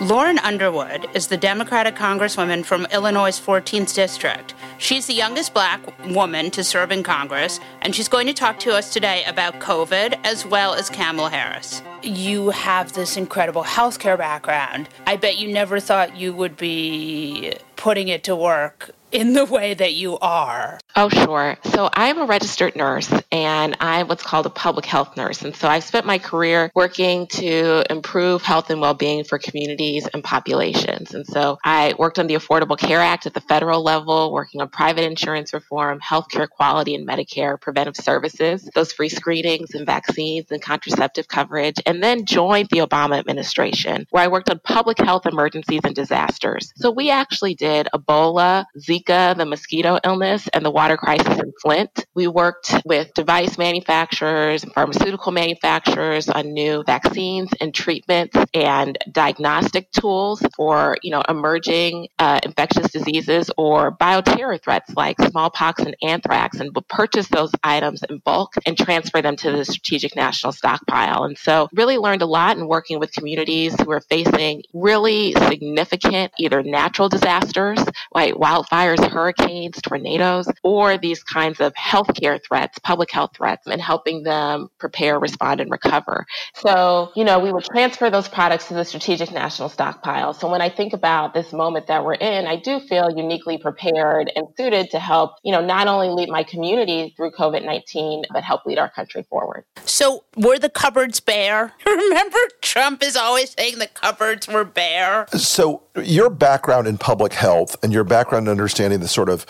[0.00, 4.52] Lauren Underwood is the Democratic Congresswoman from Illinois' 14th District.
[4.78, 8.74] She's the youngest black woman to serve in Congress, and she's going to talk to
[8.74, 11.82] us today about COVID as well as Kamala Harris.
[12.02, 14.88] You have this incredible healthcare background.
[15.06, 19.74] I bet you never thought you would be putting it to work in the way
[19.74, 20.80] that you are?
[20.94, 21.56] Oh, sure.
[21.64, 25.40] So I'm a registered nurse and I'm what's called a public health nurse.
[25.40, 30.06] And so I've spent my career working to improve health and well being for communities
[30.12, 31.14] and populations.
[31.14, 34.68] And so I worked on the Affordable Care Act at the federal level, working on
[34.68, 40.60] private insurance reform, healthcare quality, and Medicare preventive services, those free screenings and vaccines and
[40.60, 45.80] contraceptive coverage, and then joined the Obama administration, where I worked on public health emergencies
[45.84, 46.70] and disasters.
[46.76, 52.06] So we actually did Ebola, Zika, the mosquito illness, and the water crisis in Flint.
[52.16, 59.92] We worked with device manufacturers and pharmaceutical manufacturers on new vaccines and treatments and diagnostic
[59.92, 66.58] tools for, you know, emerging uh, infectious diseases or bioterror threats like smallpox and anthrax,
[66.58, 71.22] and purchase those items in bulk and transfer them to the strategic national stockpile.
[71.22, 76.32] And so, really learned a lot in working with communities who are facing really significant
[76.40, 77.78] either natural disasters,
[78.12, 84.22] like wildfires hurricanes, tornadoes, or these kinds of healthcare threats, public health threats, and helping
[84.22, 86.24] them prepare, respond, and recover.
[86.54, 90.32] So, you know, we would transfer those products to the Strategic National Stockpile.
[90.32, 94.32] So when I think about this moment that we're in, I do feel uniquely prepared
[94.34, 98.42] and suited to help, you know, not only lead my community through COVID 19, but
[98.42, 99.64] help lead our country forward.
[99.84, 101.74] So were the cupboards bare?
[101.86, 105.26] Remember, Trump is always saying the cupboards were bare.
[105.36, 109.44] So your background in public health and your background in understanding the sort of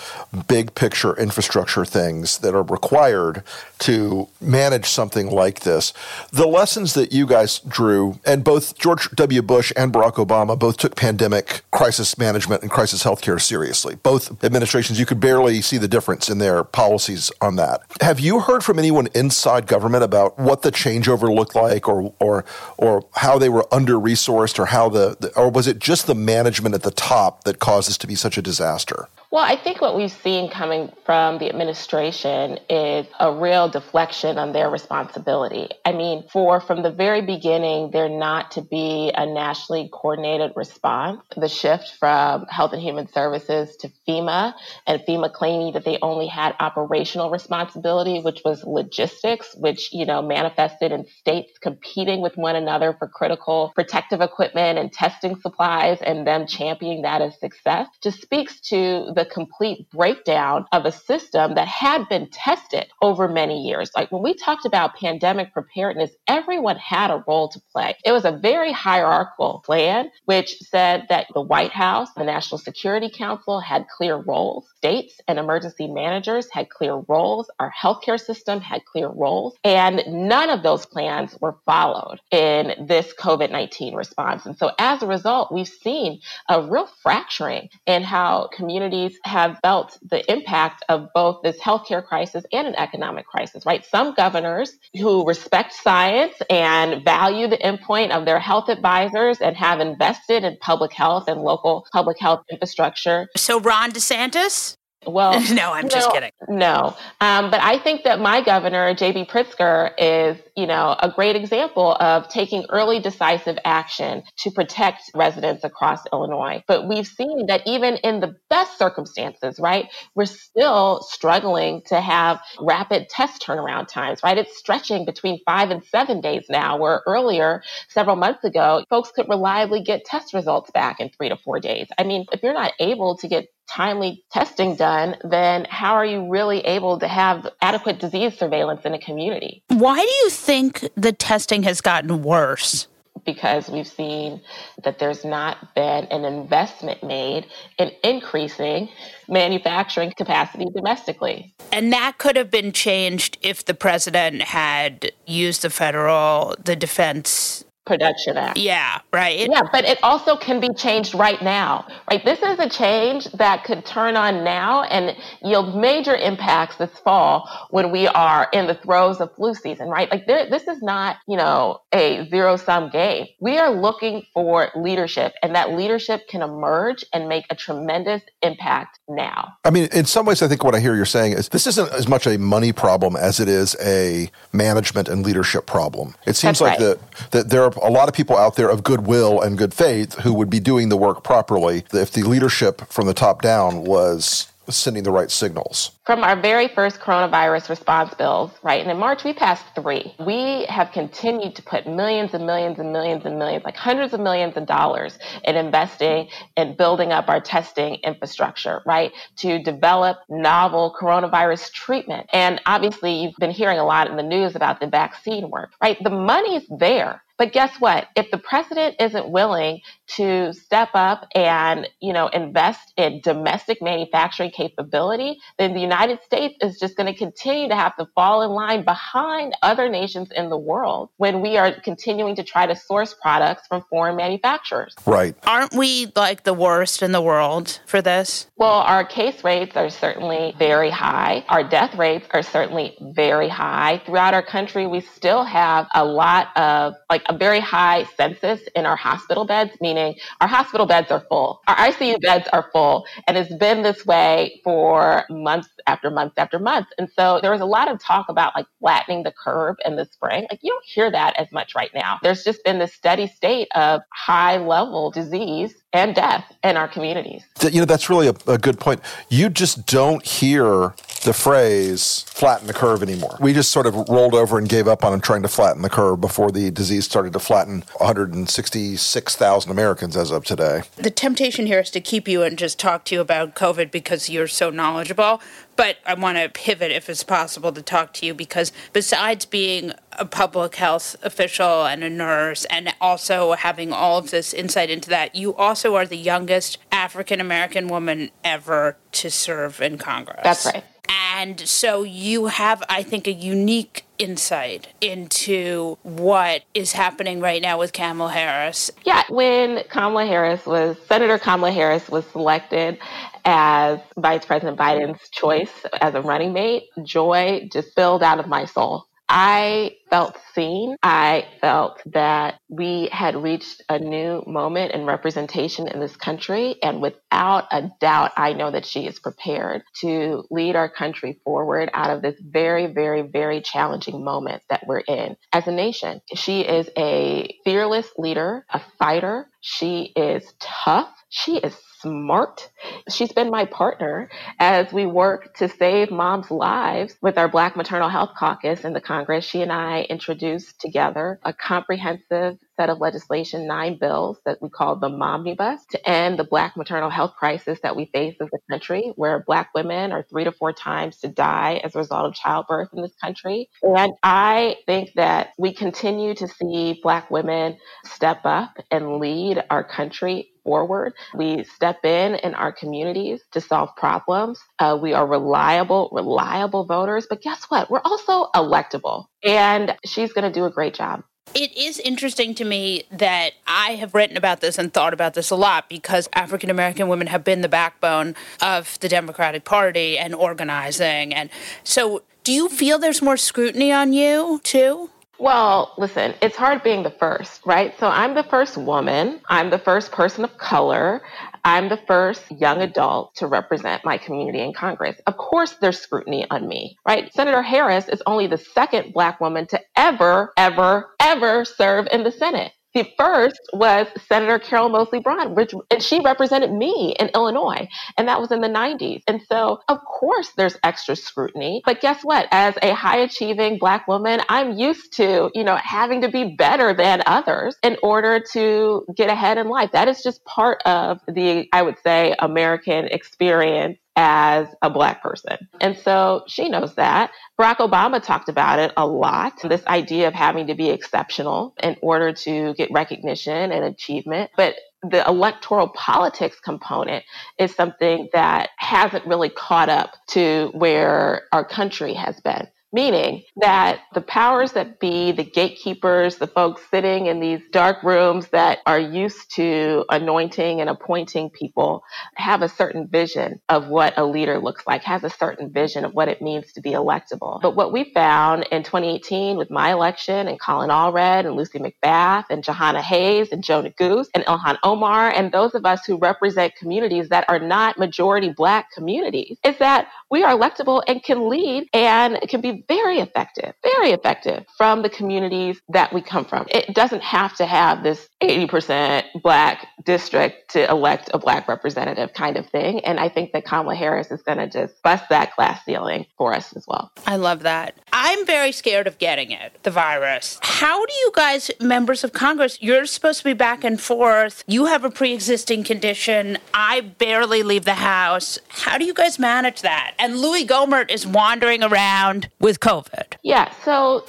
[0.49, 3.43] big picture infrastructure things that are required
[3.81, 5.93] to manage something like this,
[6.31, 9.43] the lessons that you guys drew, and both George W.
[9.43, 13.97] Bush and Barack Obama both took pandemic crisis management and crisis healthcare seriously.
[13.97, 17.83] Both administrations, you could barely see the difference in their policies on that.
[18.01, 22.45] Have you heard from anyone inside government about what the changeover looked like, or or
[22.77, 26.75] or how they were under resourced, or how the, or was it just the management
[26.75, 29.09] at the top that caused this to be such a disaster?
[29.33, 34.53] Well, I think what we've seen coming from the administration is a real deflection on
[34.53, 35.71] their responsibility.
[35.87, 41.23] I mean, for from the very beginning, there not to be a nationally coordinated response.
[41.35, 44.53] The shift from Health and Human Services to FEMA,
[44.87, 50.21] and FEMA claiming that they only had operational responsibility, which was logistics, which you know
[50.21, 56.27] manifested in states competing with one another for critical protective equipment and testing supplies, and
[56.27, 61.55] them championing that as success, just speaks to the the complete breakdown of a system
[61.55, 63.89] that had been tested over many years.
[63.95, 67.95] Like when we talked about pandemic preparedness, everyone had a role to play.
[68.05, 73.09] It was a very hierarchical plan, which said that the White House, the National Security
[73.09, 74.69] Council had clear roles.
[74.77, 77.49] States and emergency managers had clear roles.
[77.61, 79.55] Our healthcare system had clear roles.
[79.63, 84.47] And none of those plans were followed in this COVID 19 response.
[84.47, 89.99] And so as a result, we've seen a real fracturing in how communities have felt
[90.03, 93.85] the impact of both this healthcare crisis and an economic crisis, right?
[93.85, 99.81] Some governors who respect science and value the endpoint of their health advisors and have
[99.81, 103.29] invested in public health and local public health infrastructure.
[103.37, 104.77] So, Ron DeSantis?
[105.07, 106.31] Well, no, I'm just kidding.
[106.49, 109.25] No, um, but I think that my governor, J.B.
[109.27, 115.65] Pritzker, is you know a great example of taking early decisive action to protect residents
[115.65, 116.63] across Illinois.
[116.67, 122.41] But we've seen that even in the best circumstances, right, we're still struggling to have
[122.61, 124.21] rapid test turnaround times.
[124.23, 129.11] Right, it's stretching between five and seven days now, where earlier, several months ago, folks
[129.11, 131.89] could reliably get test results back in three to four days.
[131.99, 136.29] I mean, if you're not able to get timely testing done, then how are you
[136.31, 139.63] really able to have adequate disease surveillance in a community?
[139.69, 142.87] Why do you think the testing has gotten worse?
[143.25, 144.41] Because we've seen
[144.83, 147.47] that there's not been an investment made
[147.79, 148.89] in increasing
[149.29, 151.55] manufacturing capacity domestically.
[151.71, 157.65] And that could have been changed if the president had used the federal, the defense
[157.85, 158.59] Production Act.
[158.59, 159.37] Yeah, right.
[159.39, 162.25] Yeah, but it also can be changed right now, right?
[162.25, 167.49] This is a change that could turn on now and yield major impacts this fall
[167.71, 170.09] when we are in the throes of flu season, right?
[170.13, 173.27] Like there, this is not, you know, a zero sum game.
[173.41, 179.01] We are looking for leadership, and that leadership can emerge and make a tremendous impact
[179.09, 179.55] now.
[179.65, 181.91] I mean, in some ways, I think what I hear you're saying is this isn't
[181.91, 186.15] as much a money problem as it is a management and leadership problem.
[186.27, 186.99] It seems That's like right.
[187.23, 190.15] that that there are a lot of people out there of goodwill and good faith
[190.21, 194.49] who would be doing the work properly if the leadership from the top down was
[194.69, 195.91] sending the right signals.
[196.05, 200.15] From our very first coronavirus response bills, right, and in March we passed three.
[200.19, 204.21] We have continued to put millions and millions and millions and millions, like hundreds of
[204.21, 210.95] millions of dollars in investing and building up our testing infrastructure, right, to develop novel
[211.01, 212.29] coronavirus treatment.
[212.33, 216.03] And obviously you've been hearing a lot in the news about the vaccine work, right?
[216.03, 217.23] The money's there.
[217.39, 218.09] But guess what?
[218.17, 219.81] If the president isn't willing
[220.17, 226.57] to step up and, you know, invest in domestic manufacturing capability, then the United States
[226.61, 230.51] is just going to continue to have to fall in line behind other nations in
[230.51, 234.95] the world when we are continuing to try to source products from foreign manufacturers.
[235.07, 235.35] Right.
[235.47, 238.47] Aren't we like the worst in the world for this?
[238.57, 241.45] Well, our case rates are certainly very high.
[241.49, 244.03] Our death rates are certainly very high.
[244.05, 248.87] Throughout our country, we still have a lot of like a very high census in
[248.87, 251.61] our hospital beds, meaning our hospital beds are full.
[251.67, 253.07] Our ICU beds are full.
[253.27, 256.91] And it's been this way for months after months after months.
[256.99, 260.07] And so there was a lot of talk about like flattening the curve in the
[260.07, 260.47] spring.
[260.51, 262.19] Like you don't hear that as much right now.
[262.23, 267.43] There's just been this steady state of high level disease and death in our communities.
[267.61, 269.01] You know, that's really a, a good point.
[269.29, 273.37] You just don't hear the phrase flatten the curve anymore.
[273.41, 276.21] We just sort of rolled over and gave up on trying to flatten the curve
[276.21, 280.83] before the disease started to flatten 166,000 Americans as of today.
[280.97, 284.29] The temptation here is to keep you and just talk to you about COVID because
[284.29, 285.41] you're so knowledgeable.
[285.83, 289.91] But I want to pivot, if it's possible, to talk to you because besides being
[290.13, 295.11] a public health official and a nurse, and also having all of this insight into
[295.11, 300.43] that, you also are the youngest African American woman ever to serve in Congress.
[300.45, 300.85] That's right.
[301.09, 307.77] And so you have, I think, a unique insight into what is happening right now
[307.77, 308.93] with Kamala Harris.
[309.05, 312.99] Yeah, when Kamala Harris was, Senator Kamala Harris was selected
[313.45, 318.65] as Vice President Biden's choice as a running mate, joy just spilled out of my
[318.65, 319.07] soul.
[319.29, 320.95] I felt seen.
[321.03, 326.77] I felt that we had reached a new moment in representation in this country.
[326.83, 331.89] And without a doubt, I know that she is prepared to lead our country forward
[331.95, 336.21] out of this very, very, very challenging moment that we're in as a nation.
[336.35, 339.49] She is a fearless leader, a fighter.
[339.63, 341.09] She is tough.
[341.31, 342.69] She is smart.
[343.09, 348.09] She's been my partner as we work to save moms' lives with our Black Maternal
[348.09, 349.45] Health Caucus in the Congress.
[349.45, 354.97] She and I introduced together a comprehensive set of legislation, nine bills that we call
[354.97, 359.13] the Momnibus, to end the Black maternal health crisis that we face as a country,
[359.17, 362.89] where Black women are three to four times to die as a result of childbirth
[362.95, 363.69] in this country.
[363.83, 369.85] And I think that we continue to see Black women step up and lead our
[369.85, 371.13] country forward.
[371.35, 374.61] We step in in our communities to solve problems.
[374.79, 377.27] Uh, we are reliable, reliable voters.
[377.29, 377.91] But guess what?
[377.91, 379.27] We're also electable.
[379.45, 381.25] And she's going to do a great job.
[381.55, 385.51] It is interesting to me that I have written about this and thought about this
[385.51, 390.35] a lot because African American women have been the backbone of the Democratic Party and
[390.35, 391.35] organizing.
[391.35, 391.51] And
[391.85, 395.11] so, do you feel there's more scrutiny on you too?
[395.43, 397.99] Well, listen, it's hard being the first, right?
[397.99, 399.41] So I'm the first woman.
[399.49, 401.21] I'm the first person of color.
[401.65, 405.21] I'm the first young adult to represent my community in Congress.
[405.27, 407.33] Of course, there's scrutiny on me, right?
[407.35, 412.31] Senator Harris is only the second Black woman to ever, ever, ever serve in the
[412.31, 412.71] Senate.
[412.95, 417.89] The first was Senator Carol Moseley Braun, which and she represented me in Illinois,
[418.19, 419.23] and that was in the 90s.
[419.27, 421.81] And so, of course, there's extra scrutiny.
[421.87, 422.49] But guess what?
[422.51, 426.93] As a high achieving Black woman, I'm used to, you know, having to be better
[426.93, 429.93] than others in order to get ahead in life.
[429.93, 435.57] That is just part of the, I would say, American experience as a black person.
[435.81, 437.31] And so she knows that.
[437.59, 441.97] Barack Obama talked about it a lot this idea of having to be exceptional in
[442.03, 444.51] order to get recognition and achievement.
[444.57, 447.25] But the electoral politics component
[447.59, 454.01] is something that hasn't really caught up to where our country has been meaning that
[454.15, 459.01] the powers that be, the gatekeepers, the folks sitting in these dark rooms that are
[459.01, 462.03] used to anointing and appointing people,
[462.35, 466.13] have a certain vision of what a leader looks like, has a certain vision of
[466.15, 467.61] what it means to be electable.
[467.63, 472.45] But what we found in 2018 with my election and Colin Allred and Lucy McBath
[472.51, 476.77] and Jahana Hayes and Joe Neguse and Ilhan Omar and those of us who represent
[476.77, 481.87] communities that are not majority black communities is that we are electable and can lead
[481.93, 486.67] and can be very effective, very effective from the communities that we come from.
[486.71, 492.57] It doesn't have to have this 80% black district to elect a black representative kind
[492.57, 493.01] of thing.
[493.01, 496.55] And I think that Kamala Harris is going to just bust that glass ceiling for
[496.55, 497.13] us as well.
[497.27, 497.99] I love that.
[498.25, 500.57] I'm very scared of getting it, the virus.
[500.63, 504.63] How do you guys, members of Congress, you're supposed to be back and forth.
[504.69, 506.59] You have a pre existing condition.
[506.73, 508.61] I barely leave the house.
[508.69, 510.15] How do you guys manage that?
[510.21, 513.35] And Louie Gohmert is wandering around with COVID.
[513.43, 513.73] Yeah.
[513.85, 514.23] So,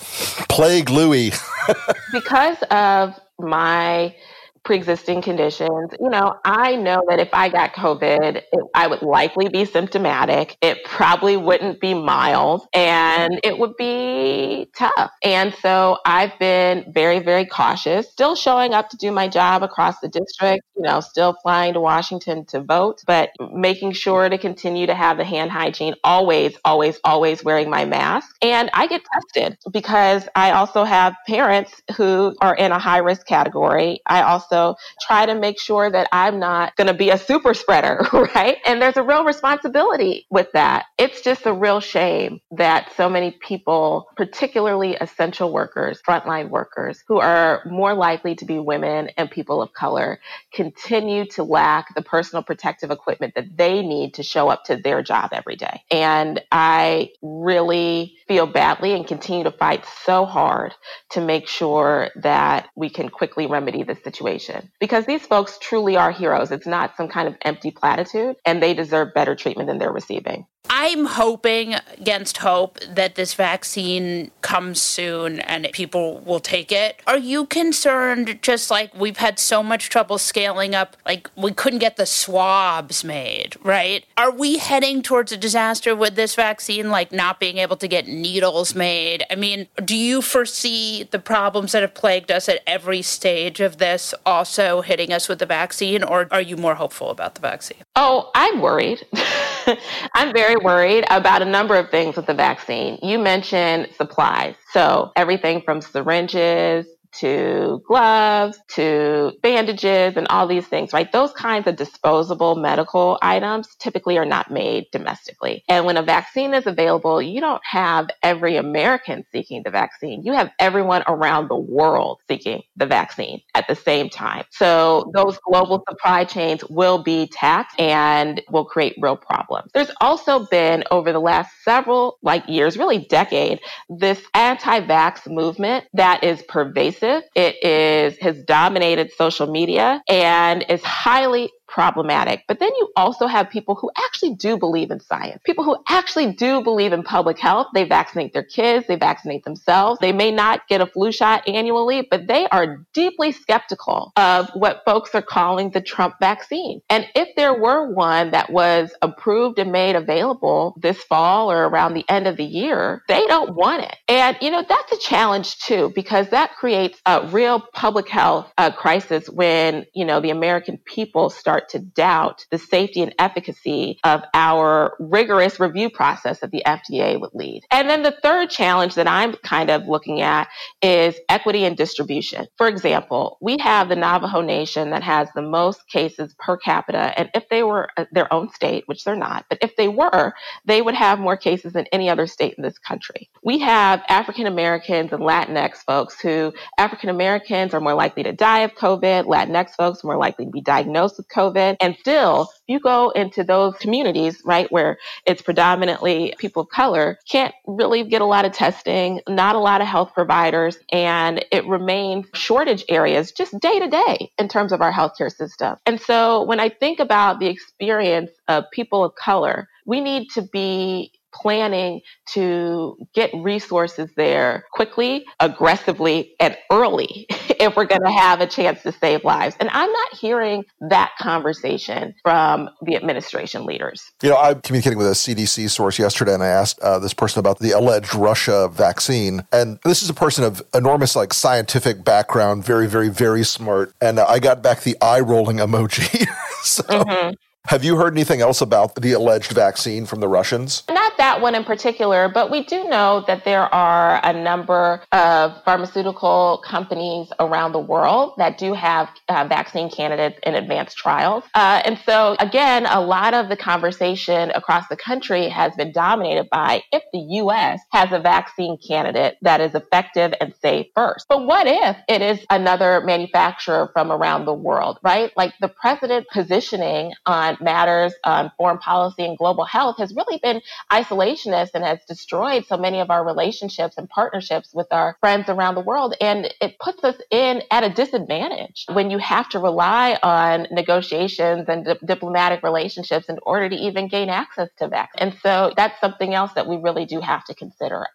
[0.50, 1.32] plague Louie.
[2.12, 4.16] because of my
[4.64, 5.92] pre-existing conditions.
[6.00, 10.58] You know i know that if i got covid it, i would likely be symptomatic.
[10.62, 15.12] It probably wouldn't be mild and it would be tough.
[15.24, 20.00] And so i've been very very cautious still showing up to do my job across
[20.00, 24.86] the district you know still flying to washington to vote but making sure to continue
[24.88, 28.36] to have the hand hygiene always always always wearing my mask.
[28.42, 33.26] And i get tested because i also have parents who are in a high risk
[33.28, 34.00] category.
[34.06, 37.54] I also also try to make sure that I'm not going to be a super
[37.54, 38.58] spreader, right?
[38.66, 40.86] And there's a real responsibility with that.
[40.98, 47.20] It's just a real shame that so many people, particularly essential workers, frontline workers, who
[47.20, 50.20] are more likely to be women and people of color,
[50.54, 55.02] continue to lack the personal protective equipment that they need to show up to their
[55.04, 55.82] job every day.
[55.92, 60.74] And I really feel badly and continue to fight so hard
[61.12, 64.43] to make sure that we can quickly remedy the situation
[64.80, 66.52] because these folks truly are heroes.
[66.52, 70.46] It's not some kind of empty platitude and they deserve better treatment than they're receiving.
[70.70, 77.02] I'm hoping against hope that this vaccine comes soon and people will take it.
[77.06, 81.80] Are you concerned just like we've had so much trouble scaling up, like we couldn't
[81.80, 84.06] get the swabs made, right?
[84.18, 88.08] Are we heading towards a disaster with this vaccine, like not being able to get
[88.08, 89.24] needles made?
[89.30, 93.78] I mean, do you foresee the problems that have plagued us at every stage of
[93.78, 97.78] this also hitting us with the vaccine, or are you more hopeful about the vaccine?
[97.96, 99.06] Oh, I'm worried.
[100.16, 102.98] I'm very worried about a number of things with the vaccine.
[103.02, 104.56] You mentioned supplies.
[104.72, 106.88] So everything from syringes
[107.20, 111.12] to gloves to bandages and all these things, right?
[111.12, 115.64] Those kinds of disposable medical items typically are not made domestically.
[115.70, 120.24] And when a vaccine is available, you don't have every American seeking the vaccine.
[120.24, 124.46] You have everyone around the world seeking the vaccine at the same time.
[124.50, 129.72] So those global supply chains will be taxed and will create real problems.
[129.74, 133.60] There's also been over the last several like years, really decade,
[133.90, 137.03] this anti-vax movement that is pervasive.
[137.04, 142.44] It is has dominated social media and is highly problematic.
[142.48, 146.34] But then you also have people who actually do believe in science, people who actually
[146.34, 147.68] do believe in public health.
[147.74, 150.00] They vaccinate their kids, they vaccinate themselves.
[150.00, 154.84] They may not get a flu shot annually, but they are deeply skeptical of what
[154.86, 156.82] folks are calling the Trump vaccine.
[156.90, 161.96] And if there were one that was approved and made available this fall or around
[161.96, 163.96] the end of the year, they don't want it.
[164.08, 168.70] And, you know, that's a challenge too, because that creates a real public health uh,
[168.72, 174.00] crisis when, you know, the American people start start to doubt the safety and efficacy
[174.04, 177.64] of our rigorous review process that the FDA would lead.
[177.72, 180.48] And then the third challenge that I'm kind of looking at
[180.82, 182.48] is equity and distribution.
[182.58, 187.14] For example, we have the Navajo Nation that has the most cases per capita.
[187.18, 190.34] And if they were uh, their own state, which they're not, but if they were,
[190.66, 193.30] they would have more cases than any other state in this country.
[193.44, 198.60] We have African Americans and Latinx folks who African Americans are more likely to die
[198.60, 201.53] of COVID, Latinx folks more likely to be diagnosed with COVID.
[201.54, 201.78] COVID.
[201.80, 207.54] And still, you go into those communities, right, where it's predominantly people of color, can't
[207.68, 212.26] really get a lot of testing, not a lot of health providers, and it remains
[212.34, 215.76] shortage areas just day to day in terms of our healthcare system.
[215.86, 220.42] And so when I think about the experience of people of color, we need to
[220.42, 227.28] be planning to get resources there quickly, aggressively, and early
[227.60, 229.56] if we're going to have a chance to save lives.
[229.60, 234.12] And I'm not hearing that conversation from the administration leaders.
[234.22, 237.40] You know, I'm communicating with a CDC source yesterday, and I asked uh, this person
[237.40, 239.46] about the alleged Russia vaccine.
[239.52, 243.94] And this is a person of enormous, like, scientific background, very, very, very smart.
[244.02, 246.28] And uh, I got back the eye rolling emoji.
[246.64, 246.84] so.
[246.84, 247.34] Mm-hmm.
[247.68, 250.84] Have you heard anything else about the alleged vaccine from the Russians?
[250.90, 255.64] Not that one in particular, but we do know that there are a number of
[255.64, 261.44] pharmaceutical companies around the world that do have uh, vaccine candidates in advanced trials.
[261.54, 266.50] Uh, and so, again, a lot of the conversation across the country has been dominated
[266.50, 267.82] by if the U.S.
[267.92, 271.26] has a vaccine candidate that is effective and safe first.
[271.30, 275.32] But what if it is another manufacturer from around the world, right?
[275.36, 280.62] Like the president positioning on matters on foreign policy and global health has really been
[281.04, 285.76] isolationist and has destroyed so many of our relationships and partnerships with our friends around
[285.76, 286.16] the world.
[286.22, 291.66] And it puts us in at a disadvantage when you have to rely on negotiations
[291.68, 295.10] and di- diplomatic relationships in order to even gain access to that.
[295.18, 298.08] And so that's something else that we really do have to consider.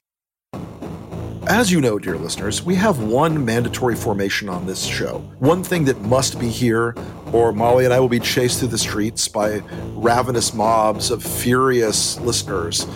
[1.47, 5.18] As you know, dear listeners, we have one mandatory formation on this show.
[5.39, 6.95] One thing that must be here,
[7.32, 9.62] or Molly and I will be chased through the streets by
[9.95, 12.86] ravenous mobs of furious listeners.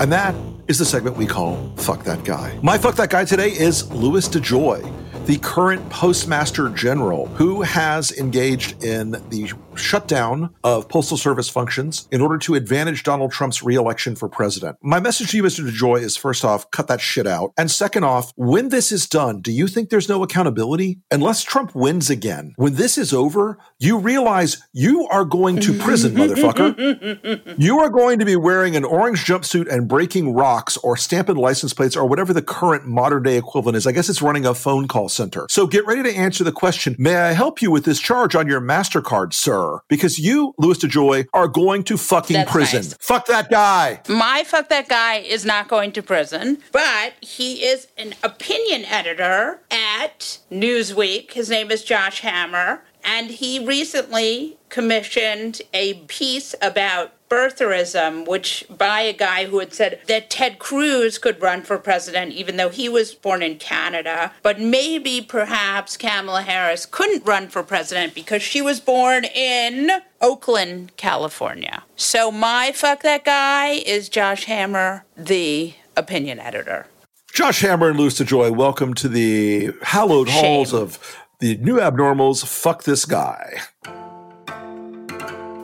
[0.00, 0.34] And that
[0.68, 2.58] is the segment we call Fuck That Guy.
[2.62, 8.82] My Fuck That Guy today is Louis DeJoy the current Postmaster General, who has engaged
[8.82, 14.28] in the shutdown of Postal Service functions in order to advantage Donald Trump's reelection for
[14.28, 14.76] president.
[14.82, 15.68] My message to you, Mr.
[15.68, 17.52] DeJoy, is first off, cut that shit out.
[17.56, 21.00] And second off, when this is done, do you think there's no accountability?
[21.10, 26.14] Unless Trump wins again, when this is over, you realize you are going to prison,
[26.14, 27.54] motherfucker.
[27.58, 31.72] you are going to be wearing an orange jumpsuit and breaking rocks or stamping license
[31.72, 33.86] plates or whatever the current modern day equivalent is.
[33.86, 35.46] I guess it's running a phone call center.
[35.50, 38.48] So get ready to answer the question, may I help you with this charge on
[38.48, 39.61] your MasterCard, sir?
[39.88, 42.82] Because you, Louis DeJoy, are going to fucking That's prison.
[42.82, 42.94] Nice.
[43.00, 44.00] Fuck that guy.
[44.08, 49.60] My fuck that guy is not going to prison, but he is an opinion editor
[49.70, 51.32] at Newsweek.
[51.32, 52.82] His name is Josh Hammer.
[53.04, 59.98] And he recently commissioned a piece about birtherism, which by a guy who had said
[60.06, 64.32] that Ted Cruz could run for president, even though he was born in Canada.
[64.42, 70.94] But maybe perhaps Kamala Harris couldn't run for president because she was born in Oakland,
[70.98, 71.84] California.
[71.96, 76.86] So my fuck that guy is Josh Hammer, the opinion editor.
[77.32, 80.44] Josh Hammer and Louis DeJoy, welcome to the hallowed Shame.
[80.44, 80.98] halls of
[81.40, 82.46] the new abnormals.
[82.46, 83.62] Fuck this guy.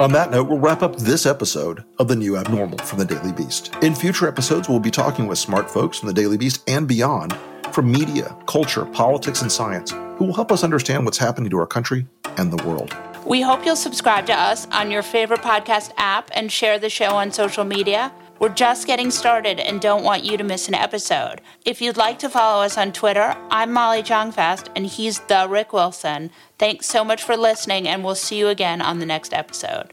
[0.00, 3.32] On that note, we'll wrap up this episode of The New Abnormal from the Daily
[3.32, 3.74] Beast.
[3.82, 7.36] In future episodes, we'll be talking with smart folks from the Daily Beast and beyond
[7.72, 11.66] from media, culture, politics, and science who will help us understand what's happening to our
[11.66, 12.96] country and the world.
[13.26, 17.16] We hope you'll subscribe to us on your favorite podcast app and share the show
[17.16, 18.12] on social media.
[18.38, 21.40] We're just getting started and don't want you to miss an episode.
[21.64, 25.72] If you'd like to follow us on Twitter, I'm Molly Jong-Fast and he's the Rick
[25.72, 26.30] Wilson.
[26.56, 29.92] Thanks so much for listening, and we'll see you again on the next episode.